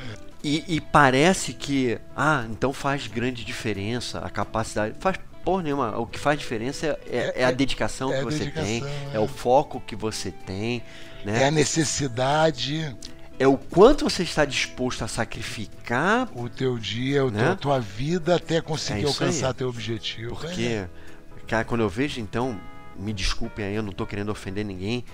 [0.42, 4.94] E, e parece que, ah, então faz grande diferença a capacidade.
[5.00, 5.98] Faz porra nenhuma.
[5.98, 9.16] O que faz diferença é, é- é a dedicação é que você tem, dedicação, é.
[9.16, 9.18] é.
[9.18, 10.80] o foco que você tem,
[11.24, 11.42] né?
[11.42, 12.96] É a necessidade,
[13.36, 17.56] é o quanto você está disposto a sacrificar, o teu dia, a Né?
[17.60, 19.28] tua vida até conseguir É isso aí.
[19.28, 20.36] alcançar teu objetivo.
[20.36, 20.84] porque,
[21.48, 22.60] cara, quando eu vejo, então,
[22.96, 25.04] me desculpem aí, eu não estou querendo ofender ninguém,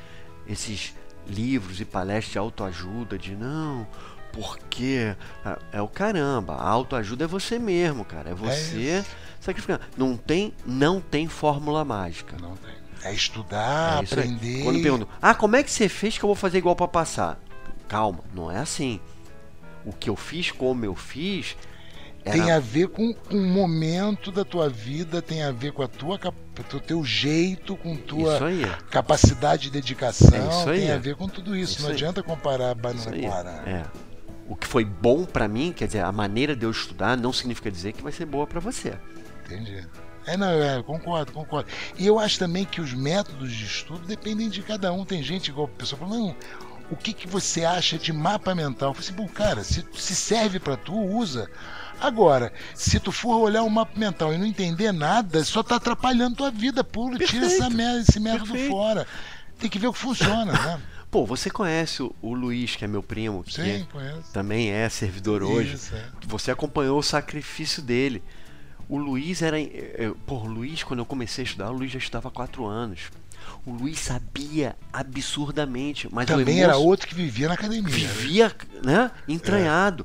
[0.47, 0.95] esses
[1.27, 3.87] livros e palestras de autoajuda, de não,
[4.33, 9.11] porque é, é o caramba, a autoajuda é você mesmo, cara, é você isso.
[9.41, 9.81] sacrificando.
[9.97, 12.37] Não tem, não tem fórmula mágica.
[12.41, 12.75] Não tem.
[13.05, 14.21] É estudar, É isso aí.
[14.21, 14.65] aprender.
[14.65, 17.39] Quando perguntam, ah, como é que você fez que eu vou fazer igual para passar?
[17.87, 18.99] Calma, não é assim.
[19.85, 21.55] O que eu fiz, como eu fiz,
[22.25, 25.83] era Tem a ver com, com o momento da tua vida, tem a ver com
[25.83, 28.39] a tua com teu jeito, com tua
[28.91, 30.81] capacidade de dedicação, É isso aí.
[30.81, 31.73] tem a ver com tudo isso.
[31.75, 31.95] Isso não aí.
[31.95, 33.63] adianta comparar banana.
[33.67, 33.85] É.
[34.49, 37.71] O que foi bom para mim, quer dizer, a maneira de eu estudar não significa
[37.71, 38.95] dizer que vai ser boa para você.
[39.45, 39.87] Entendi.
[40.27, 41.69] É, não, é, concordo, concordo.
[41.99, 45.05] E eu acho também que os métodos de estudo dependem de cada um.
[45.05, 46.37] Tem gente igual a pessoa fala, não,
[46.91, 48.91] o que, que você acha de mapa mental?
[48.91, 51.51] Eu falei assim, bom, cara, se, se serve para tu, usa.
[52.07, 56.37] Agora, se tu for olhar o mapa mental e não entender nada, só tá atrapalhando
[56.37, 58.71] tua vida, pula, tira essa merda, esse método perfeito.
[58.71, 59.07] fora.
[59.59, 60.81] Tem que ver o que funciona, né?
[61.11, 64.33] Pô, você conhece o, o Luiz, que é meu primo, que Sim, conheço.
[64.33, 65.75] também é servidor hoje.
[65.75, 66.05] Isso, é.
[66.27, 68.21] Você acompanhou o sacrifício dele.
[68.89, 69.61] O Luiz era.
[69.61, 72.67] eh, Pô, o Luiz, quando eu comecei a estudar, o Luiz já estudava há quatro
[72.67, 73.01] anos.
[73.65, 77.83] O Luiz sabia absurdamente, mas o Também emoço- era outro que vivia na academia.
[77.83, 77.89] né?
[77.91, 78.53] vivia,
[78.85, 80.05] né, entranhado.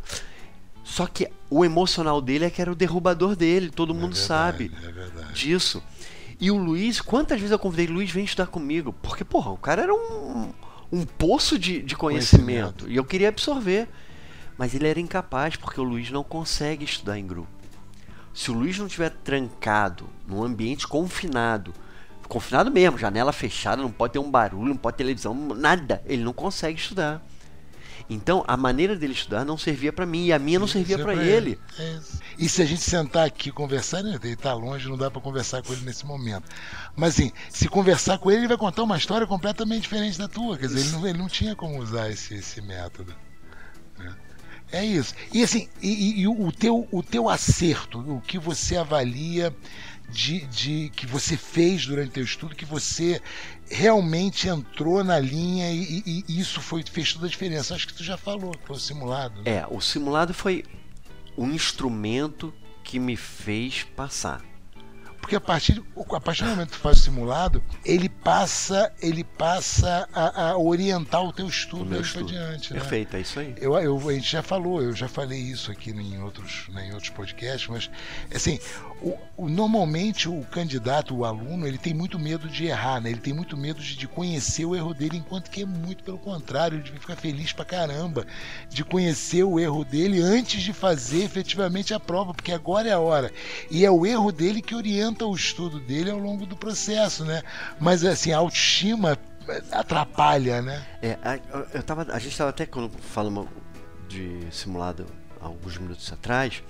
[0.90, 4.72] Só que o emocional dele é que era o derrubador dele, todo mundo verdade, sabe
[4.74, 5.84] é disso.
[6.40, 8.92] E o Luiz, quantas vezes eu convidei Luiz, vem estudar comigo?
[9.04, 10.52] Porque, porra, o cara era um,
[10.92, 12.90] um poço de, de conhecimento, Conhecimento.
[12.90, 13.88] e eu queria absorver.
[14.58, 17.48] Mas ele era incapaz, porque o Luiz não consegue estudar em grupo.
[18.34, 21.72] Se o Luiz não tiver trancado num ambiente confinado,
[22.28, 26.24] confinado mesmo, janela fechada, não pode ter um barulho, não pode ter televisão, nada, ele
[26.24, 27.24] não consegue estudar.
[28.10, 30.98] Então, a maneira dele estudar não servia para mim e a minha não servia é
[30.98, 31.60] para pra ele.
[31.78, 32.00] É.
[32.40, 34.18] E se a gente sentar aqui e conversar, né?
[34.24, 36.44] ele tá longe, não dá para conversar com ele nesse momento.
[36.96, 40.58] Mas assim, se conversar com ele, ele vai contar uma história completamente diferente da tua.
[40.58, 43.14] Quer dizer, ele não, ele não tinha como usar esse, esse método.
[43.98, 44.16] né?
[44.72, 45.14] É isso.
[45.34, 49.56] E assim, e, e- e o, teu, o teu acerto, o que você avalia
[50.12, 53.22] de, de que você fez durante o teu estudo, que você
[53.70, 57.76] realmente entrou na linha e, e- e isso foi, fez toda a diferença.
[57.76, 59.42] Acho que tu já falou, foi o simulado.
[59.44, 59.58] né?
[59.58, 60.64] É, o simulado foi
[61.38, 62.54] um instrumento
[62.84, 64.42] que me fez passar.
[65.22, 65.84] porque a partir,
[66.16, 70.58] a partir do momento que tu faz o simulado, ele passa, ele passa a, a
[70.58, 72.74] orientar o teu estudo daí para diante.
[72.74, 72.80] Né?
[72.80, 73.54] Perfeito, é isso aí.
[73.60, 76.94] Eu, eu, a gente já falou, eu já falei isso aqui em outros, né, em
[76.94, 77.92] outros podcasts, mas
[78.34, 78.60] assim,
[79.02, 83.10] o, o, normalmente o candidato, o aluno, ele tem muito medo de errar, né?
[83.10, 86.18] Ele tem muito medo de, de conhecer o erro dele, enquanto que é muito pelo
[86.18, 88.26] contrário, ele fica feliz pra caramba
[88.70, 93.00] de conhecer o erro dele antes de fazer efetivamente a prova, porque agora é a
[93.00, 93.32] hora.
[93.72, 97.42] E é o erro dele que orienta o estudo dele ao longo do processo, né?
[97.80, 99.18] Mas assim, a autoestima
[99.72, 100.86] atrapalha, né?
[101.02, 101.18] É,
[101.74, 103.48] eu tava, a gente estava até quando falamos
[104.08, 105.06] de simulado
[105.40, 106.62] alguns minutos atrás,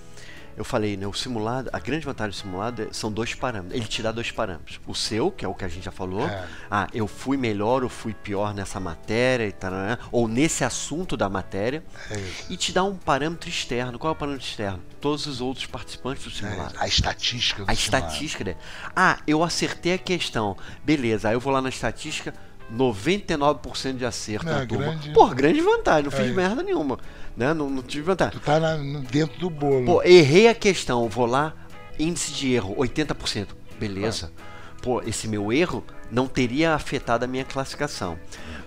[0.58, 3.76] eu falei, né, o simulado, a grande vantagem do simulado é, são dois parâmetros.
[3.80, 4.80] Ele te dá dois parâmetros.
[4.86, 6.28] O seu, que é o que a gente já falou.
[6.28, 6.48] É.
[6.70, 9.98] Ah, eu fui melhor ou fui pior nessa matéria e tal, né?
[10.12, 11.84] ou nesse assunto da matéria.
[12.12, 12.20] É
[12.50, 13.98] e te dá um parâmetro externo.
[13.98, 14.82] Qual é o parâmetro externo?
[15.00, 16.76] Todos os outros participantes do simulado.
[16.76, 18.06] É, a estatística do A simulado.
[18.08, 18.56] estatística, né?
[18.96, 20.58] Ah, eu acertei a questão.
[20.84, 22.34] Beleza, aí eu vou lá na estatística,
[22.74, 24.86] 99% de acerto não, na turma.
[24.86, 25.12] Grande...
[25.12, 27.00] Pô, grande vantagem, não fiz é merda nenhuma.
[27.40, 27.54] Né?
[27.54, 28.38] Não, não tive vantagem.
[28.38, 29.86] Tu tá na, dentro do bolo.
[29.86, 31.54] Pô, errei a questão, vou lá,
[31.98, 33.48] índice de erro, 80%.
[33.80, 34.30] Beleza.
[34.38, 34.42] Ah.
[34.82, 35.82] Pô, esse meu erro
[36.12, 38.20] não teria afetado a minha classificação.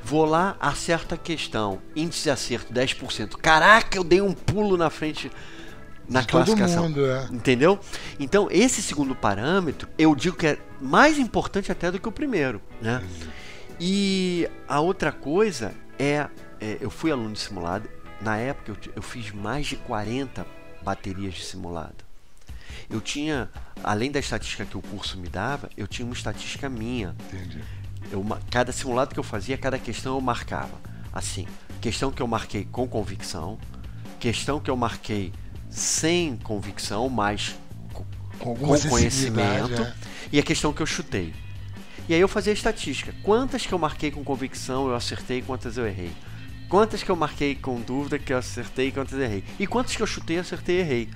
[0.02, 3.36] Vou lá, acerto a questão, índice de acerto 10%.
[3.36, 5.30] Caraca, eu dei um pulo na frente
[6.08, 6.84] na de classificação.
[6.84, 7.28] Mundo, é.
[7.30, 7.78] Entendeu?
[8.18, 12.58] Então, esse segundo parâmetro, eu digo que é mais importante até do que o primeiro,
[12.80, 13.02] né?
[13.02, 13.28] Uhum.
[13.78, 16.26] E a outra coisa é,
[16.58, 17.86] é, eu fui aluno de simulado,
[18.22, 20.46] na época eu, eu fiz mais de 40
[20.82, 22.04] baterias de simulado.
[22.88, 23.48] Eu tinha,
[23.82, 27.14] além da estatística que o curso me dava, eu tinha uma estatística minha.
[27.28, 27.62] Entendi.
[28.10, 30.78] Eu, cada simulado que eu fazia, cada questão eu marcava.
[31.12, 31.46] Assim,
[31.80, 33.58] questão que eu marquei com convicção,
[34.18, 35.32] questão que eu marquei
[35.70, 37.56] sem convicção, mas
[37.92, 38.04] com,
[38.38, 38.56] com
[38.88, 39.94] conhecimento, é.
[40.32, 41.34] e a questão que eu chutei.
[42.08, 43.14] E aí eu fazia a estatística.
[43.22, 46.12] Quantas que eu marquei com convicção eu acertei quantas eu errei?
[46.72, 49.44] Quantas que eu marquei com dúvida que eu acertei e quantas errei?
[49.58, 51.08] E quantas que eu chutei, acertei e errei?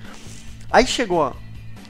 [0.69, 1.35] Aí chegou,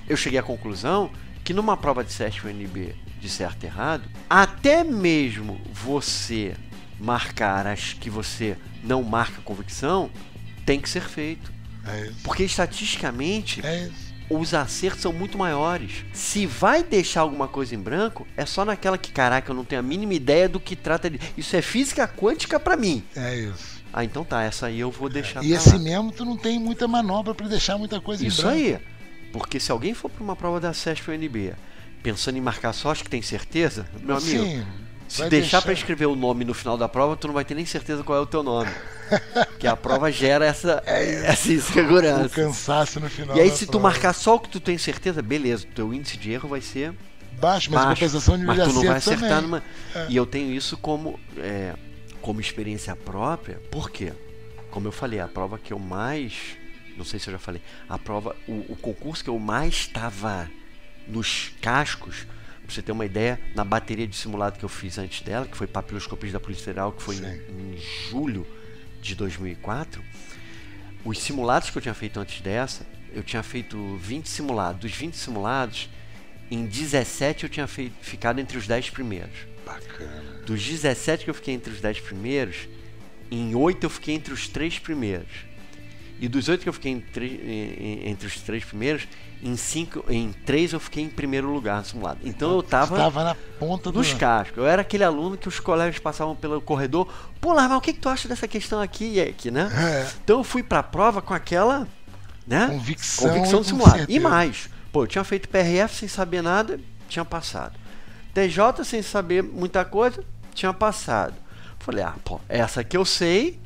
[0.07, 1.11] eu cheguei à conclusão
[1.43, 6.55] que numa prova de SESC UNB de certo e errado, até mesmo você
[6.97, 10.09] marcar as que você não marca convicção,
[10.65, 11.51] tem que ser feito.
[11.85, 13.89] É Porque estatisticamente é
[14.29, 16.05] os acertos são muito maiores.
[16.13, 19.79] Se vai deixar alguma coisa em branco, é só naquela que, caraca, eu não tenho
[19.79, 21.19] a mínima ideia do que trata de.
[21.37, 23.03] Isso é física quântica para mim.
[23.15, 23.77] É isso.
[23.91, 25.43] Ah, então tá, essa aí eu vou deixar.
[25.43, 25.47] É.
[25.47, 28.59] E esse mesmo tu não tem muita manobra para deixar muita coisa isso em branco.
[28.59, 28.79] Isso aí.
[29.31, 31.53] Porque se alguém for para uma prova da SESP UNB
[32.03, 34.43] pensando em marcar só, acho que tem certeza, meu amigo.
[34.43, 34.65] Sim
[35.07, 35.61] se deixar, deixar.
[35.61, 38.17] para escrever o nome no final da prova, tu não vai ter nem certeza qual
[38.17, 38.69] é o teu nome.
[39.59, 42.25] que a prova gera essa, é essa insegurança.
[42.25, 43.35] O cansaço no final.
[43.35, 43.71] E aí, se prova.
[43.71, 46.61] tu marcar só o que tu tem certeza, beleza, o teu índice de erro vai
[46.61, 46.93] ser
[47.39, 49.63] baixo, mas baixo, compensação de Mas tu não vai acertar numa.
[49.93, 50.07] É.
[50.09, 51.73] E eu tenho isso como, é,
[52.21, 54.13] como experiência própria, por quê?
[54.71, 56.57] Como eu falei, a prova que eu mais.
[56.97, 57.61] Não sei se eu já falei.
[57.87, 60.49] A prova, o, o concurso que eu mais estava
[61.07, 62.25] nos cascos
[62.67, 65.55] Pra você ter uma ideia, na bateria de simulado que eu fiz antes dela, que
[65.55, 67.77] foi papiloscopia da Polícia Federal, que foi em, em,
[68.09, 68.45] julho
[69.01, 70.03] de 2004,
[71.05, 74.81] os simulados que eu tinha feito antes dessa, eu tinha feito 20 simulados.
[74.81, 75.89] Dos 20 simulados,
[76.51, 79.37] em 17 eu tinha feito, ficado entre os 10 primeiros.
[79.65, 80.41] Bacana.
[80.45, 82.67] Dos 17 que eu fiquei entre os 10 primeiros,
[83.31, 85.46] em 8 eu fiquei entre os 3 primeiros.
[86.19, 89.07] E dos 8 que eu fiquei entre, entre os 3 primeiros,
[89.41, 92.19] em cinco, em três eu fiquei em primeiro lugar no simulado.
[92.23, 94.17] Então eu tava, tava na ponta dos do...
[94.17, 94.57] cascos.
[94.57, 97.07] Eu era aquele aluno que os colegas passavam pelo corredor.
[97.39, 99.69] Pô, Larval, o que, que tu acha dessa questão aqui e aqui, né?
[99.75, 100.11] É.
[100.23, 101.87] Então eu fui pra prova com aquela
[102.47, 102.67] né?
[102.67, 104.05] convicção, convicção do simulado.
[104.09, 107.77] E mais, pô, eu tinha feito PRF sem saber nada, tinha passado.
[108.33, 111.35] TJ sem saber muita coisa, tinha passado.
[111.79, 113.59] Falei, ah, pô, essa que eu sei,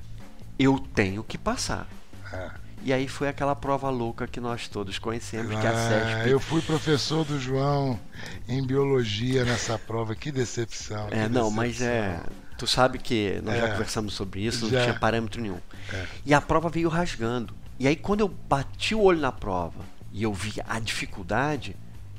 [0.60, 1.88] eu tenho que passar.
[2.34, 2.52] É.
[2.84, 6.30] E aí foi aquela prova louca que nós todos conhecemos, ah, que é a CESP.
[6.30, 8.00] Eu fui professor do João
[8.48, 11.08] em biologia nessa prova, que decepção.
[11.08, 11.52] É, que não, decepção.
[11.52, 12.20] mas é.
[12.58, 14.78] Tu sabe que nós é, já conversamos sobre isso, já.
[14.78, 15.60] não tinha parâmetro nenhum.
[15.94, 16.06] É.
[16.26, 17.54] E a prova veio rasgando.
[17.80, 21.76] E aí quando eu bati o olho na prova e eu vi a dificuldade,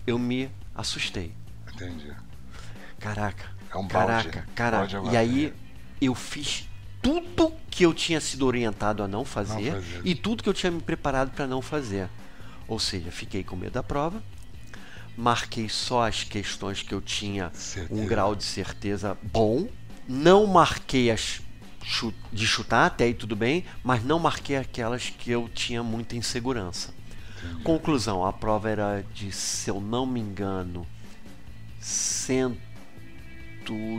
[0.07, 1.35] eu me assustei.
[1.73, 2.13] Entendi.
[3.01, 3.45] Caraca.
[3.73, 5.01] É um caraca, balde, caraca.
[5.01, 5.55] Balde e aí
[6.01, 6.69] eu fiz
[7.03, 10.01] tudo que eu tinha sido orientado a não fazer, não fazer.
[10.05, 12.09] e tudo que eu tinha me preparado para não fazer.
[12.69, 14.23] Ou seja, fiquei com medo da prova,
[15.17, 18.01] marquei só as questões que eu tinha certeza.
[18.01, 19.69] um grau de certeza bom,
[20.09, 21.41] não marquei as
[22.33, 26.95] de chutar, até aí tudo bem, mas não marquei aquelas que eu tinha muita insegurança.
[27.65, 30.87] Conclusão, a prova era de, se eu não me engano,
[31.81, 32.72] cento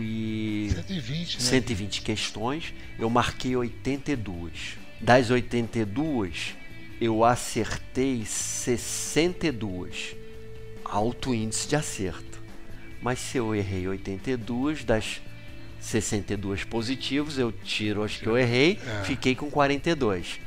[0.01, 0.69] e...
[0.73, 1.39] 120, né?
[1.41, 2.73] 120 questões.
[2.99, 4.77] Eu marquei 82.
[5.01, 6.55] Das 82,
[7.01, 10.15] eu acertei 62.
[10.85, 12.41] Alto índice de acerto.
[13.01, 15.21] Mas se eu errei 82 das
[15.79, 19.03] 62 positivos, eu tiro as que eu errei, É.
[19.03, 20.39] fiquei com 42.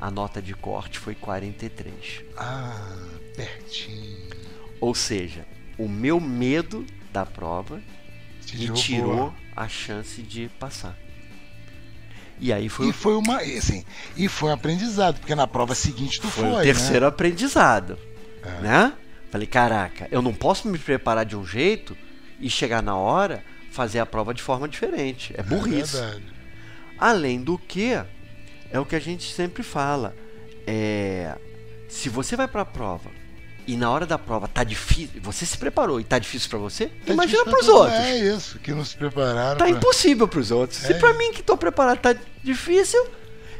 [0.00, 2.22] A nota de corte foi 43.
[2.36, 2.96] Ah,
[3.34, 4.16] pertinho.
[4.80, 5.46] Ou seja,
[5.78, 7.82] o meu medo da prova
[8.56, 10.96] me tirou a chance de passar.
[12.40, 13.84] E aí foi, E foi uma, e, assim,
[14.16, 16.62] e foi um aprendizado, porque na prova seguinte tu foi foi, o né?
[16.62, 17.96] terceiro aprendizado,
[18.42, 18.60] É.
[18.60, 18.92] né?
[19.30, 21.96] Falei, caraca, eu não posso me preparar de um jeito
[22.40, 23.42] e chegar na hora
[23.72, 25.32] fazer a prova de forma diferente.
[25.36, 25.96] É burrice.
[25.96, 26.18] É.
[26.98, 27.92] Além do que,
[28.70, 30.14] é o que a gente sempre fala.
[30.66, 31.36] É,
[31.88, 33.10] se você vai pra prova
[33.66, 36.86] e na hora da prova tá difícil, você se preparou e tá difícil pra você,
[37.06, 37.98] Tá imagina pra todo- outros.
[38.00, 39.56] É isso, que não se prepararam.
[39.58, 40.78] Tá pra- impossível pros outros.
[40.80, 40.98] Se É.
[40.98, 43.04] pra mim que tô preparado tá difícil,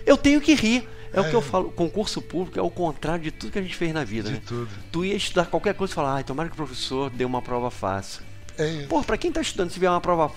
[0.06, 0.88] eu tenho que rir.
[1.12, 1.30] É, o É.
[1.30, 4.02] que eu falo, concurso público é o contrário de tudo que a gente fez na
[4.02, 4.42] vida, De né?
[4.44, 4.68] tudo.
[4.90, 7.70] Tu ia estudar qualquer coisa e falar, ai, tomara que o professor dê uma prova
[7.70, 8.22] fácil.
[8.58, 8.88] É isso.
[8.88, 10.28] Pô, pra quem tá estudando, se vier uma prova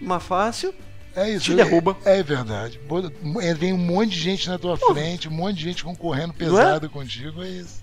[0.00, 0.72] uma fácil,
[1.16, 1.46] É isso.
[1.46, 1.96] te derruba.
[2.04, 2.78] É, é verdade.
[3.42, 6.34] É, Vem um monte de gente na tua frente, um monte de gente concorrendo Não
[6.34, 7.79] pesado contigo, é isso.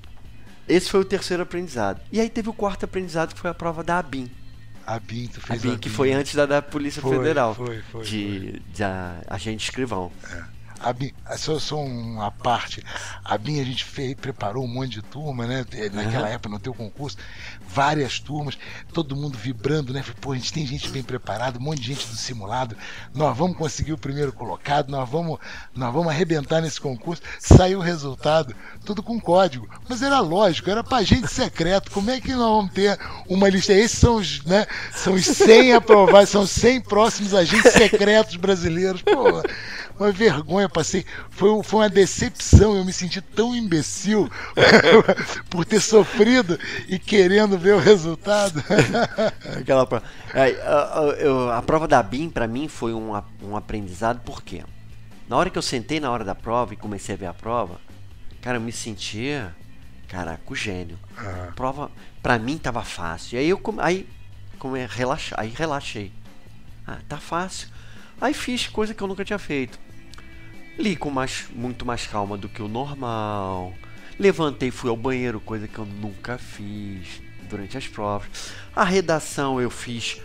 [0.68, 2.02] Esse foi o terceiro aprendizado.
[2.12, 4.30] E aí teve o quarto aprendizado, que foi a prova da ABIN.
[4.86, 7.54] A BIM, tu fez BIM, que foi antes da da Polícia Foi, Federal.
[7.54, 10.10] foi, foi, de, de a- agente escrivão.
[10.80, 12.82] A BIM, só, só uma parte.
[13.26, 15.66] A BIM a gente fez, preparou um monte de turma, né?
[15.92, 16.36] Naquela Aham.
[16.36, 17.18] época, no teu concurso,
[17.68, 18.58] várias turmas,
[18.94, 20.04] todo mundo vibrando, né?
[20.22, 22.76] Pô, a gente tem gente bem preparada, um monte de gente do simulado.
[23.14, 25.40] Nós vamos conseguir o primeiro colocado, nós vamos,
[25.76, 27.22] nós vamos arrebentar nesse concurso.
[27.40, 28.56] Saiu o resultado,
[28.86, 29.68] tudo com código.
[29.88, 31.92] Mas era lógico, era pra gente secreto.
[31.92, 32.98] Como é que nós vamos ter
[33.28, 33.74] uma lista?
[33.74, 34.66] Esses são os, né?
[34.94, 39.02] São os 100 aprovados, são 100 próximos agentes secretos brasileiros.
[39.02, 39.44] Pô,
[40.00, 41.06] uma vergonha, passei.
[41.30, 42.76] Foi, foi uma decepção.
[42.76, 44.30] Eu me senti tão imbecil
[45.50, 48.64] por ter sofrido e querendo ver o resultado.
[49.60, 50.06] Aquela prova.
[50.34, 50.56] É,
[51.56, 53.12] a, prova da BIM, pra mim, foi um,
[53.44, 54.64] um aprendizado, por quê?
[55.28, 57.80] Na hora que eu sentei na hora da prova e comecei a ver a prova,
[58.42, 59.56] cara, eu me sentia,
[60.08, 60.98] caraca, o gênio.
[61.18, 61.92] A prova,
[62.24, 63.36] pra mim, tava fácil.
[63.36, 64.08] E aí eu aí,
[64.58, 66.12] come, relaxa, aí relaxei.
[66.86, 67.68] Ah, tá fácil.
[68.22, 69.78] Aí fiz coisa que eu nunca tinha feito.
[70.78, 73.74] Li com mais, muito mais calma do que o normal.
[74.18, 78.28] Levantei, fui ao banheiro, coisa que eu nunca fiz durante as provas.
[78.76, 80.22] A redação eu fiz.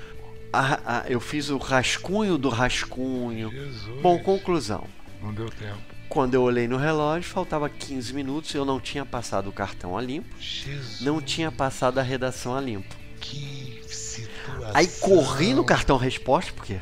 [0.54, 3.50] a- a- eu fiz o rascunho do rascunho.
[3.50, 4.00] Jesus.
[4.02, 4.84] Bom, conclusão.
[5.22, 5.78] Não deu tempo.
[6.10, 10.02] Quando eu olhei no relógio, faltava 15 minutos, eu não tinha passado o cartão a
[10.02, 11.00] limpo, Jesus.
[11.00, 12.94] não tinha passado a redação a limpo.
[13.18, 14.70] Que situação.
[14.74, 16.76] Aí corri no cartão resposta, porque.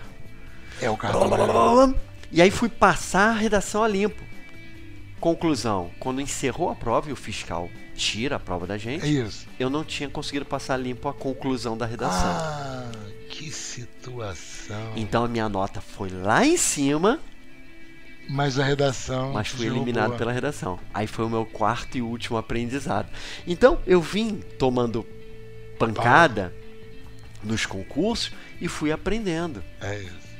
[0.82, 1.20] É o cartão.
[2.32, 4.20] E aí fui passar a redação a limpo.
[5.20, 7.70] Conclusão: quando encerrou a prova e o fiscal
[8.00, 9.46] tira a prova da É gente, isso.
[9.58, 12.30] eu não tinha conseguido passar limpo a conclusão da redação.
[12.30, 12.90] Ah,
[13.28, 14.92] que situação.
[14.96, 17.20] Então a minha nota foi lá em cima,
[18.28, 19.32] Mas a redação.
[19.34, 20.80] mas fui eliminado pela redação.
[20.94, 23.08] Aí foi o meu quarto e último aprendizado.
[23.46, 25.06] Então eu vim tomando
[25.78, 26.54] pancada
[27.42, 29.62] nos concursos e fui aprendendo.
[29.80, 30.30] É isso.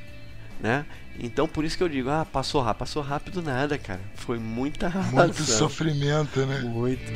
[0.59, 0.85] né?
[1.19, 4.01] Então por isso que eu digo, ah, passou rápido, passou rápido nada, cara.
[4.15, 5.57] Foi muita Muito razão.
[5.57, 6.59] sofrimento, né?
[6.61, 7.11] Muito.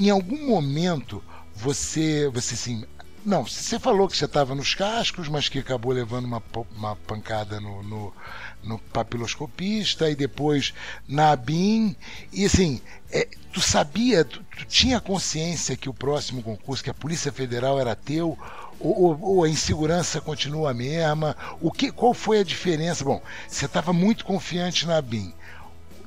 [0.00, 1.22] Em algum momento
[1.54, 2.84] você, você assim,
[3.28, 6.42] não, você falou que você estava nos cascos, mas que acabou levando uma,
[6.76, 8.14] uma pancada no, no,
[8.62, 10.72] no papiloscopista e depois
[11.06, 11.94] na ABIN.
[12.32, 16.94] E assim, é, tu sabia, tu, tu tinha consciência que o próximo concurso, que a
[16.94, 18.38] Polícia Federal era teu,
[18.80, 21.36] ou, ou- ou a insegurança continua a mesma?
[21.60, 23.04] O que, qual foi a diferença?
[23.04, 25.32] Bom, você estava muito confiante na ABIN.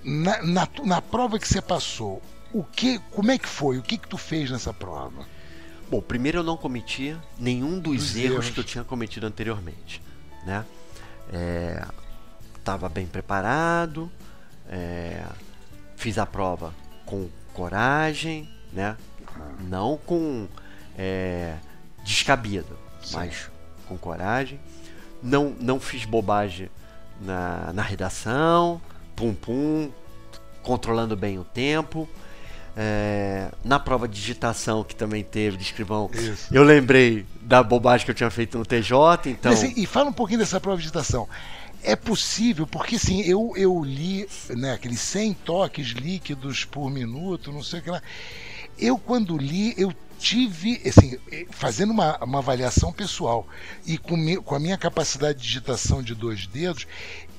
[0.04, 3.78] Na, na, na prova que você passou, o que, como é que foi?
[3.78, 5.26] O que, que tu fez nessa prova?
[5.92, 8.50] Bom, primeiro eu não cometia nenhum dos, Dos erros, erros.
[8.52, 10.02] que eu tinha cometido anteriormente,
[10.46, 10.64] né?
[11.34, 11.86] É,
[12.64, 14.10] tava bem preparado,
[14.70, 15.22] é,
[15.98, 16.74] fiz a prova
[17.06, 18.96] com coragem, né?
[19.68, 20.48] Não com
[20.98, 21.58] é,
[22.06, 23.18] descabido, Sim.
[23.18, 23.52] mas
[23.86, 24.62] com coragem.
[25.22, 26.70] Não, não fiz bobagem
[27.20, 28.82] na, na redação,
[29.14, 29.92] pum pum,
[30.64, 32.08] controlando bem o tempo.
[32.76, 36.48] É, na prova de digitação que também teve de escrivão, Isso.
[36.54, 39.52] eu lembrei da bobagem que eu tinha feito no TJ, então.
[39.52, 41.28] Mas, e fala um pouquinho dessa prova de digitação.
[41.84, 47.64] É possível, porque assim, eu, eu li né, aqueles 100 toques líquidos por minuto, não
[47.64, 48.02] sei o que lá.
[48.78, 51.18] Eu, quando li, eu tive, assim,
[51.50, 53.48] fazendo uma, uma avaliação pessoal
[53.86, 56.88] e com, me, com a minha capacidade de digitação de dois dedos,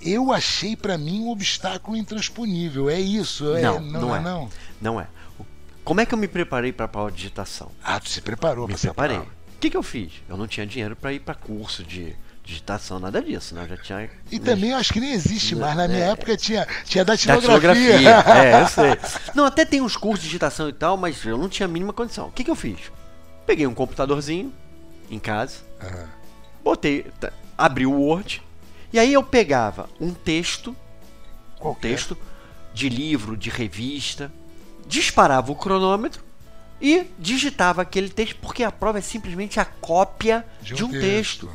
[0.03, 2.91] eu achei para mim um obstáculo intransponível.
[2.91, 3.55] É isso?
[3.55, 4.23] É, Não, não, não é, é.
[4.23, 4.51] não.
[4.81, 5.07] Não é.
[5.85, 7.71] Como é que eu me preparei para a prova de digitação?
[7.83, 9.19] Ah, tu se preparou Me para ser preparei.
[9.19, 9.27] O
[9.61, 10.13] que, que eu fiz?
[10.29, 12.15] Eu não tinha dinheiro para ir para curso de
[12.45, 13.63] digitação, nada disso, né?
[13.65, 14.11] Eu já tinha.
[14.31, 15.77] E também eu acho que nem existe mais.
[15.77, 15.89] Na É.
[15.89, 17.93] minha época tinha, tinha Datilografia.
[17.93, 18.33] datilografia.
[18.59, 19.33] é, eu sei.
[19.35, 21.93] Não, até tem uns cursos de digitação e tal, mas eu não tinha a mínima
[21.93, 22.29] condição.
[22.29, 22.79] O que, que eu fiz?
[23.47, 24.53] Peguei um computadorzinho
[25.11, 26.07] em casa, Ah,
[26.65, 28.41] botei, tá, abri o Word,
[28.93, 31.89] e aí eu pegava um texto, um qualquer.
[31.89, 32.17] texto
[32.73, 34.33] de livro, de revista,
[34.87, 36.23] disparava o cronômetro
[36.81, 41.51] e digitava aquele texto, porque a prova é simplesmente a cópia de um, texto.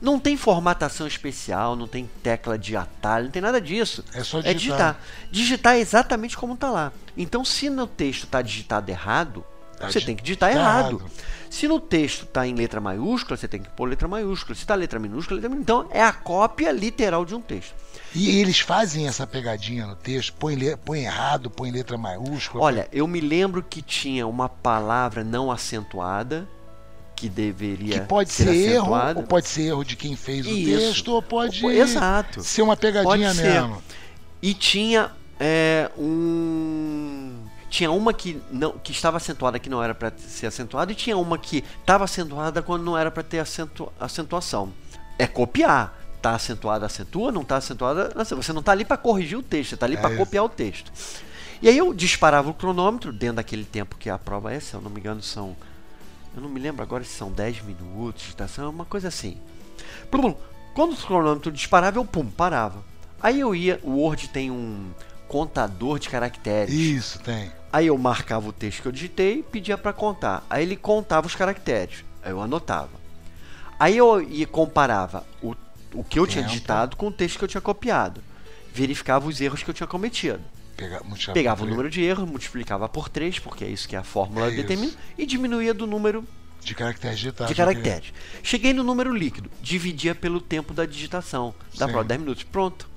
[0.00, 4.04] Não tem formatação especial, não tem tecla de atalho, não tem nada disso.
[4.14, 4.56] É só É digitar.
[4.56, 5.00] digitar.
[5.30, 6.92] Digitar é exatamente como está lá.
[7.16, 9.44] Então, se no texto está digitado errado,
[9.78, 10.96] Tá você tem que digitar tá errado.
[10.96, 11.10] errado.
[11.48, 14.54] Se no texto está em letra maiúscula, você tem que pôr letra maiúscula.
[14.54, 15.82] Se está letra minúscula, letra minúscula.
[15.84, 17.74] Então, é a cópia literal de um texto.
[18.14, 22.64] E eles fazem essa pegadinha no texto, põe, le- põe errado, põe letra maiúscula.
[22.64, 26.48] Olha, eu me lembro que tinha uma palavra não acentuada
[27.14, 30.50] que deveria que pode ser ser erro, ou pode ser erro de quem fez o
[30.50, 30.70] Isso.
[30.80, 32.42] texto, ou pode Exato.
[32.42, 33.42] ser uma pegadinha ser.
[33.42, 33.82] mesmo.
[34.40, 37.32] E tinha é, um.
[37.68, 41.16] Tinha uma que não que estava acentuada que não era para ser acentuada e tinha
[41.18, 44.72] uma que estava acentuada quando não era para ter acentu, acentuação.
[45.18, 45.97] É copiar.
[46.20, 49.76] Tá acentuada, acentua, não tá acentuada, você não tá ali para corrigir o texto, você
[49.76, 50.90] tá ali É para copiar o texto.
[51.62, 54.80] E aí eu disparava o cronômetro dentro daquele tempo que a prova é, se eu
[54.80, 55.56] não me engano, são
[56.38, 59.38] eu não me lembro agora se são 10 minutos, digitação, é uma coisa assim.
[60.10, 60.34] Plum.
[60.74, 62.84] Quando o cronômetro disparava, eu pum, parava.
[63.20, 64.90] Aí eu ia, o Word tem um
[65.26, 66.72] contador de caracteres.
[66.72, 67.50] Isso, tem.
[67.72, 70.46] Aí eu marcava o texto que eu digitei e pedia para contar.
[70.48, 72.04] Aí ele contava os caracteres.
[72.22, 72.98] Aí eu anotava.
[73.78, 75.54] Aí eu ia comparava o,
[75.94, 76.54] o que eu tinha Tempo.
[76.54, 78.22] digitado com o texto que eu tinha copiado.
[78.72, 80.40] Verificava os erros que eu tinha cometido.
[80.76, 81.02] Pega,
[81.34, 84.50] Pegava o número de erros, multiplicava por 3, porque é isso que a fórmula É
[84.52, 84.98] determina, isso.
[85.18, 86.24] e diminuía do número
[86.62, 87.50] de caracteres digitados.
[87.50, 88.12] de caracteres.
[88.42, 91.52] Cheguei no número líquido, dividia pelo tempo da digitação.
[91.72, 91.78] Sim.
[91.78, 92.44] prova, 10 minutos.
[92.44, 92.88] Pronto.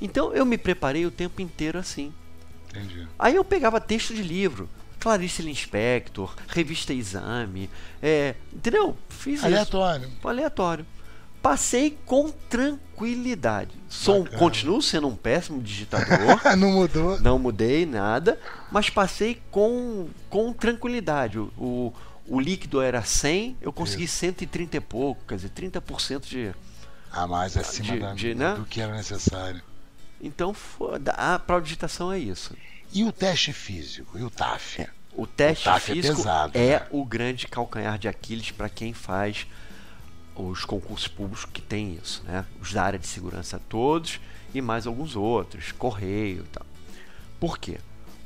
[0.00, 2.12] Então eu me preparei o tempo inteiro assim.
[2.70, 3.06] Entendi.
[3.18, 4.68] Aí eu pegava texto de livro.
[5.00, 7.70] Clarice Lispector, Revista Exame,
[8.02, 8.96] é, entendeu?
[9.08, 10.08] Fiz Aleatório.
[10.08, 10.28] isso.
[10.28, 10.84] Aleatório.
[11.42, 13.70] Passei com tranquilidade.
[13.88, 14.38] Sou, Bacana.
[14.38, 16.40] continuo sendo um péssimo digitador.
[16.58, 17.20] Não mudou.
[17.20, 18.38] não mudei nada,
[18.70, 21.38] mas passei com, com tranquilidade.
[21.38, 21.94] O, o,
[22.26, 26.52] o líquido era 100, eu consegui 130 e pouco, quer dizer, 30% de.
[27.10, 28.54] A mais acima De- da- de, né?
[28.54, 29.62] do que era necessário.
[30.20, 30.54] Então,
[31.16, 32.54] a digitação é isso.
[32.92, 34.18] E o teste físico?
[34.18, 34.82] E o TAF?
[34.82, 36.86] É, O teste O TAF é físico pesado, é né?
[36.90, 39.46] o grande calcanhar de Aquiles para quem faz
[40.40, 42.44] os concursos públicos que tem isso, né?
[42.60, 44.20] Os da área de segurança todos
[44.54, 46.64] e mais alguns outros, correio e tal.
[47.40, 47.78] Por quê?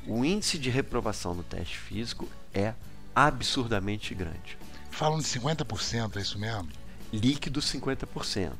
[0.07, 2.73] O índice de reprovação no teste físico é
[3.15, 4.57] absurdamente grande.
[4.91, 6.69] Falam de 50%, é isso mesmo?
[7.11, 8.51] Líquido 50%.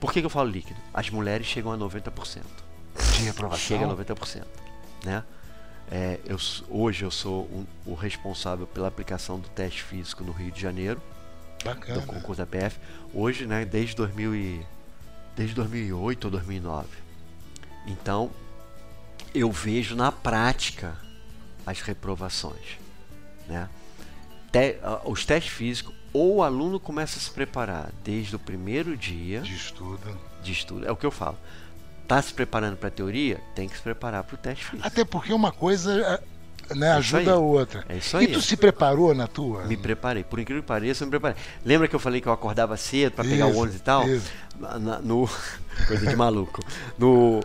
[0.00, 0.78] Por que, que eu falo líquido?
[0.94, 2.42] As mulheres chegam a 90%.
[3.16, 3.58] De reprovação?
[3.66, 4.44] Chega a 90%.
[5.04, 5.24] Né?
[5.90, 6.36] É, eu,
[6.68, 11.00] hoje eu sou um- o responsável pela aplicação do teste físico no Rio de Janeiro,
[11.64, 12.00] Bacana.
[12.00, 12.78] do concurso da PF.
[13.12, 14.66] Hoje, né, desde, 2000 e,
[15.36, 16.86] desde 2008 ou 2009.
[17.86, 18.30] Então,
[19.34, 20.96] eu vejo na prática
[21.66, 22.78] as reprovações.
[23.46, 23.68] Né?
[24.52, 29.40] Te- os testes físicos, ou o aluno começa a se preparar desde o primeiro dia
[29.42, 30.18] De estudo.
[30.42, 30.86] de estudo.
[30.86, 31.38] É o que eu falo.
[32.06, 33.38] Tá se preparando para a teoria?
[33.54, 34.86] Tem que se preparar para o teste físico.
[34.86, 36.22] Até porque uma coisa
[36.74, 37.84] né, É ajuda a outra.
[37.88, 38.32] É isso E aí.
[38.32, 39.64] tu se preparou na tua?
[39.64, 40.22] Me preparei.
[40.24, 41.36] Por incrível que pareça, eu me preparei.
[41.64, 44.08] Lembra que eu falei que eu acordava cedo para pegar o ônibus e tal?
[44.08, 44.30] isso.
[44.58, 45.28] Na- no
[45.86, 46.60] coisa de maluco.
[46.98, 47.40] No,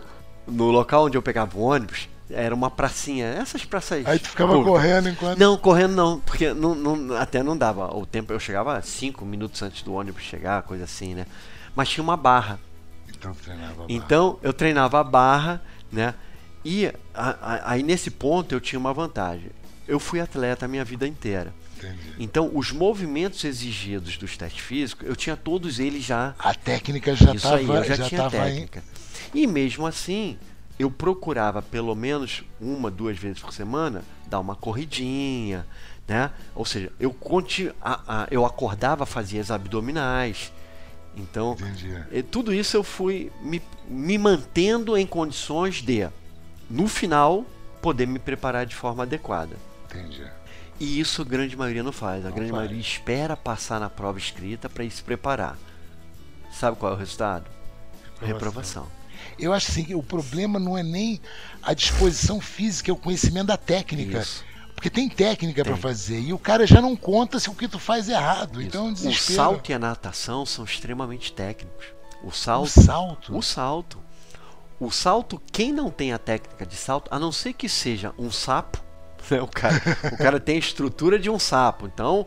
[0.46, 3.26] no local onde eu pegava o ônibus, era uma pracinha.
[3.26, 4.04] Essas praças.
[4.06, 5.38] Aí tu ficava correndo enquanto.
[5.38, 7.94] Não, correndo não, porque não, não- até não dava.
[7.96, 11.26] O tempo eu chegava cinco minutos antes do ônibus chegar, coisa assim, né?
[11.76, 12.58] Mas tinha uma barra.
[13.08, 13.86] Então treinava barra.
[13.88, 16.14] Então eu treinava a barra, né?
[16.64, 19.50] E a- a- aí nesse ponto eu tinha uma vantagem.
[19.86, 21.52] Eu fui atleta a minha vida inteira.
[21.76, 22.14] Entendi.
[22.18, 26.34] Então os movimentos exigidos dos testes físicos, eu tinha todos eles já.
[26.38, 28.82] A técnica já estava eu já, já tinha tava em- técnica.
[29.34, 30.38] E mesmo assim,
[30.78, 35.66] eu procurava pelo menos uma, duas vezes por semana dar uma corridinha,
[36.08, 36.30] né?
[36.54, 40.50] Ou seja, eu, conti, a, a, eu acordava, fazia as abdominais.
[41.16, 42.22] Então, Entendi.
[42.30, 46.08] tudo isso eu fui me, me mantendo em condições de,
[46.70, 47.44] no final,
[47.82, 49.56] poder me preparar de forma adequada.
[49.86, 50.24] Entendi.
[50.80, 52.24] E isso a grande maioria não faz.
[52.24, 52.62] A Não grande faz.
[52.62, 55.56] maioria espera passar na prova escrita para ir se preparar.
[56.50, 57.44] Sabe qual é o resultado?
[58.20, 58.86] Reprovação.
[59.38, 61.20] Eu acho assim que o problema não é nem
[61.62, 64.20] a disposição física, é o conhecimento da técnica.
[64.20, 64.44] Isso.
[64.74, 65.76] Porque tem técnica Tem.
[65.76, 68.60] fazer e o cara já não conta se o que tu faz é errado.
[68.60, 68.68] Isso.
[68.68, 69.36] Então é um o desespero.
[69.36, 71.86] salto e a natação são extremamente técnicos.
[72.22, 73.36] O salto, O salto.
[73.38, 73.98] o salto,
[74.78, 78.30] o salto, quem não tem a técnica de salto, a não ser que seja um
[78.30, 78.82] sapo,
[79.30, 79.40] né?
[79.40, 79.80] o cara,
[80.12, 82.26] o cara tem a estrutura de um sapo, então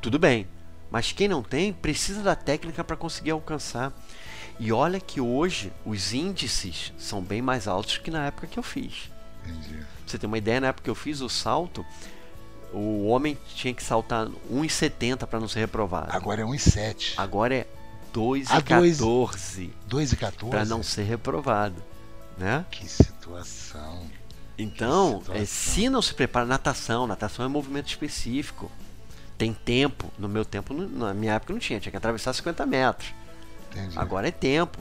[0.00, 0.46] tudo bem.
[0.90, 3.92] Mas quem não tem precisa da técnica para conseguir alcançar.
[4.60, 8.62] E olha que hoje os índices são bem mais altos que na época que eu
[8.62, 9.10] fiz.
[9.44, 9.78] Entendi.
[9.78, 11.84] Pra você ter uma ideia, na época que eu fiz o salto,
[12.72, 16.08] o homem tinha que saltar 1,70 para não ser reprovado.
[16.10, 17.14] Agora é 1,7.
[17.16, 17.66] Agora é
[18.50, 20.50] A dois- 2,14 2,14.
[20.50, 21.82] para não ser reprovado,
[22.38, 22.64] né?
[22.70, 24.06] Que situação.
[24.56, 25.42] Então, situação.
[25.42, 28.70] é, se não se prepara natação, natação é movimento específico.
[29.36, 30.12] Tem tempo.
[30.16, 33.12] No meu tempo, na minha época não tinha, tinha que atravessar 50 metros.
[33.72, 33.98] Entendi.
[33.98, 34.78] Agora é tempo.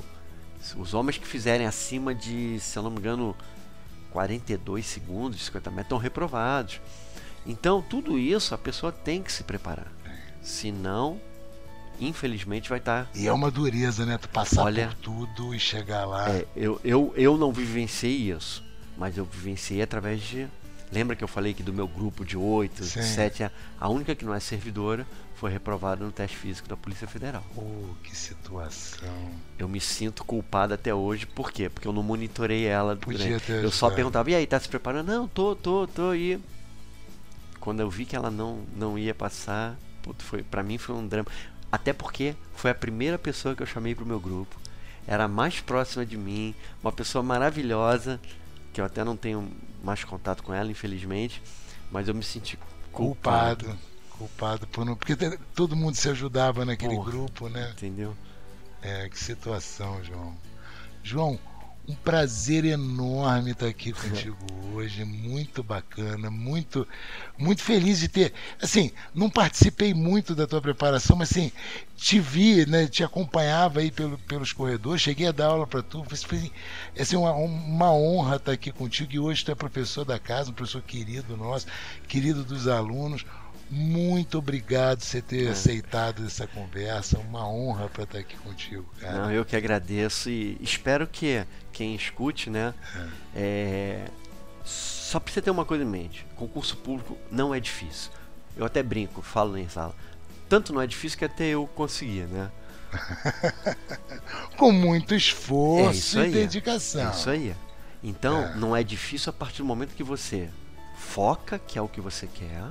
[0.78, 3.36] Os homens que fizerem acima de, se eu não me engano,
[4.12, 6.80] 42 segundos, 50 metros, estão reprovados.
[7.46, 9.92] Então, tudo isso a pessoa tem que se preparar.
[10.42, 11.20] Senão,
[12.00, 13.10] infelizmente, vai estar.
[13.16, 14.18] E é uma dureza, né?
[14.18, 16.30] Tu passar Olha- por tudo e chegar lá.
[16.30, 18.64] É, eu, eu, eu não vivenciei isso,
[18.98, 20.48] mas eu vivenciei através de.
[20.92, 23.02] Lembra que eu falei que do meu grupo de 8, Sim.
[23.02, 23.44] 7,
[23.80, 27.44] a- única que não é servidora foi reprovada no teste físico da Polícia Federal.
[27.58, 29.10] Oh, que situação.
[29.58, 31.68] Eu me sinto culpado até hoje, por quê?
[31.68, 32.96] Porque eu não monitorei ela.
[32.96, 35.08] Podia durante- ter eu só perguntava, e aí, tá se preparando?
[35.08, 36.40] Não, tô, tô, tô aí.
[37.60, 41.08] Quando eu vi que ela não, não ia passar, puto, foi, pra mim foi um
[41.08, 41.28] drama.
[41.74, 44.56] Até porque foi a primeira pessoa que eu chamei pro meu grupo.
[45.08, 46.54] Era a mais próxima de mim,
[46.84, 48.22] uma pessoa maravilhosa,
[48.72, 49.52] que eu até não tenho
[49.84, 51.42] mais contato com ela, infelizmente,
[51.92, 52.60] mas eu me senti
[52.92, 53.66] culpado.
[53.66, 53.80] Culpado.
[54.12, 54.96] Culpado por não.
[54.96, 55.16] Porque
[55.56, 57.10] todo mundo se ajudava naquele Porra.
[57.10, 57.72] grupo, né?
[57.72, 58.16] Entendeu?
[58.80, 60.38] É, que situação, João.
[61.02, 61.40] João,
[61.88, 64.38] um prazer enorme estar aqui contigo
[64.74, 66.88] hoje, muito bacana, muito
[67.38, 71.52] muito feliz de ter, assim, não participei muito da tua preparação, mas assim,
[71.98, 76.06] te vi, né, te acompanhava aí pelo, pelos corredores, cheguei a dar aula para tu,
[76.26, 76.52] foi
[76.98, 80.54] assim, uma, uma honra estar aqui contigo e hoje tu é professor da casa, um
[80.54, 81.68] professor querido nosso,
[82.08, 83.26] querido dos alunos,
[83.70, 85.52] muito obrigado por você ter É.
[85.52, 89.18] aceitado essa conversa, uma honra para estar aqui contigo, cara.
[89.24, 92.74] Não, eu que agradeço e espero que quem escute, né?
[93.36, 94.06] é,
[94.64, 98.12] só precisa ter uma coisa em mente: concurso público não é difícil.
[98.56, 99.96] Eu até brinco, falo em sala.
[100.48, 102.52] Tanto não é difícil que até eu consegui, né?
[104.58, 107.08] com muito É esforço isso e dedicação.
[107.08, 107.56] É isso aí.
[108.04, 108.56] Então, É.
[108.56, 110.50] não é difícil a partir do momento que você
[110.98, 112.64] foca, que é o que você quer,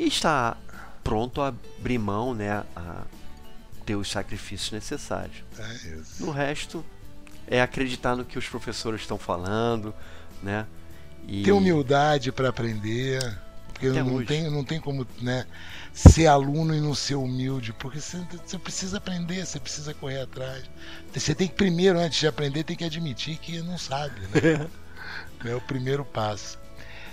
[0.00, 0.56] e está
[1.04, 2.64] pronto a abrir mão, né?
[2.74, 3.02] A
[3.84, 5.44] ter os sacrifícios necessários.
[5.58, 6.24] É isso.
[6.24, 6.82] No resto,
[7.46, 9.94] é acreditar no que os professores estão falando,
[10.42, 10.66] né?
[11.28, 13.20] E Ter humildade para aprender,
[13.74, 14.26] porque Até não hoje.
[14.26, 15.46] tem, não tem como né,
[15.92, 20.64] ser aluno e não ser humilde, porque você, você precisa aprender, você precisa correr atrás.
[21.12, 24.66] Você tem que primeiro, antes de aprender, tem que admitir que não sabe, né?
[25.44, 26.58] é o primeiro passo.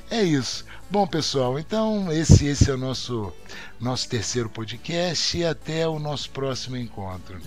[0.10, 0.66] É isso.
[0.90, 3.34] Bom, pessoal, então esse, esse é o nosso,
[3.80, 7.42] nosso terceiro podcast e até o nosso próximo encontro.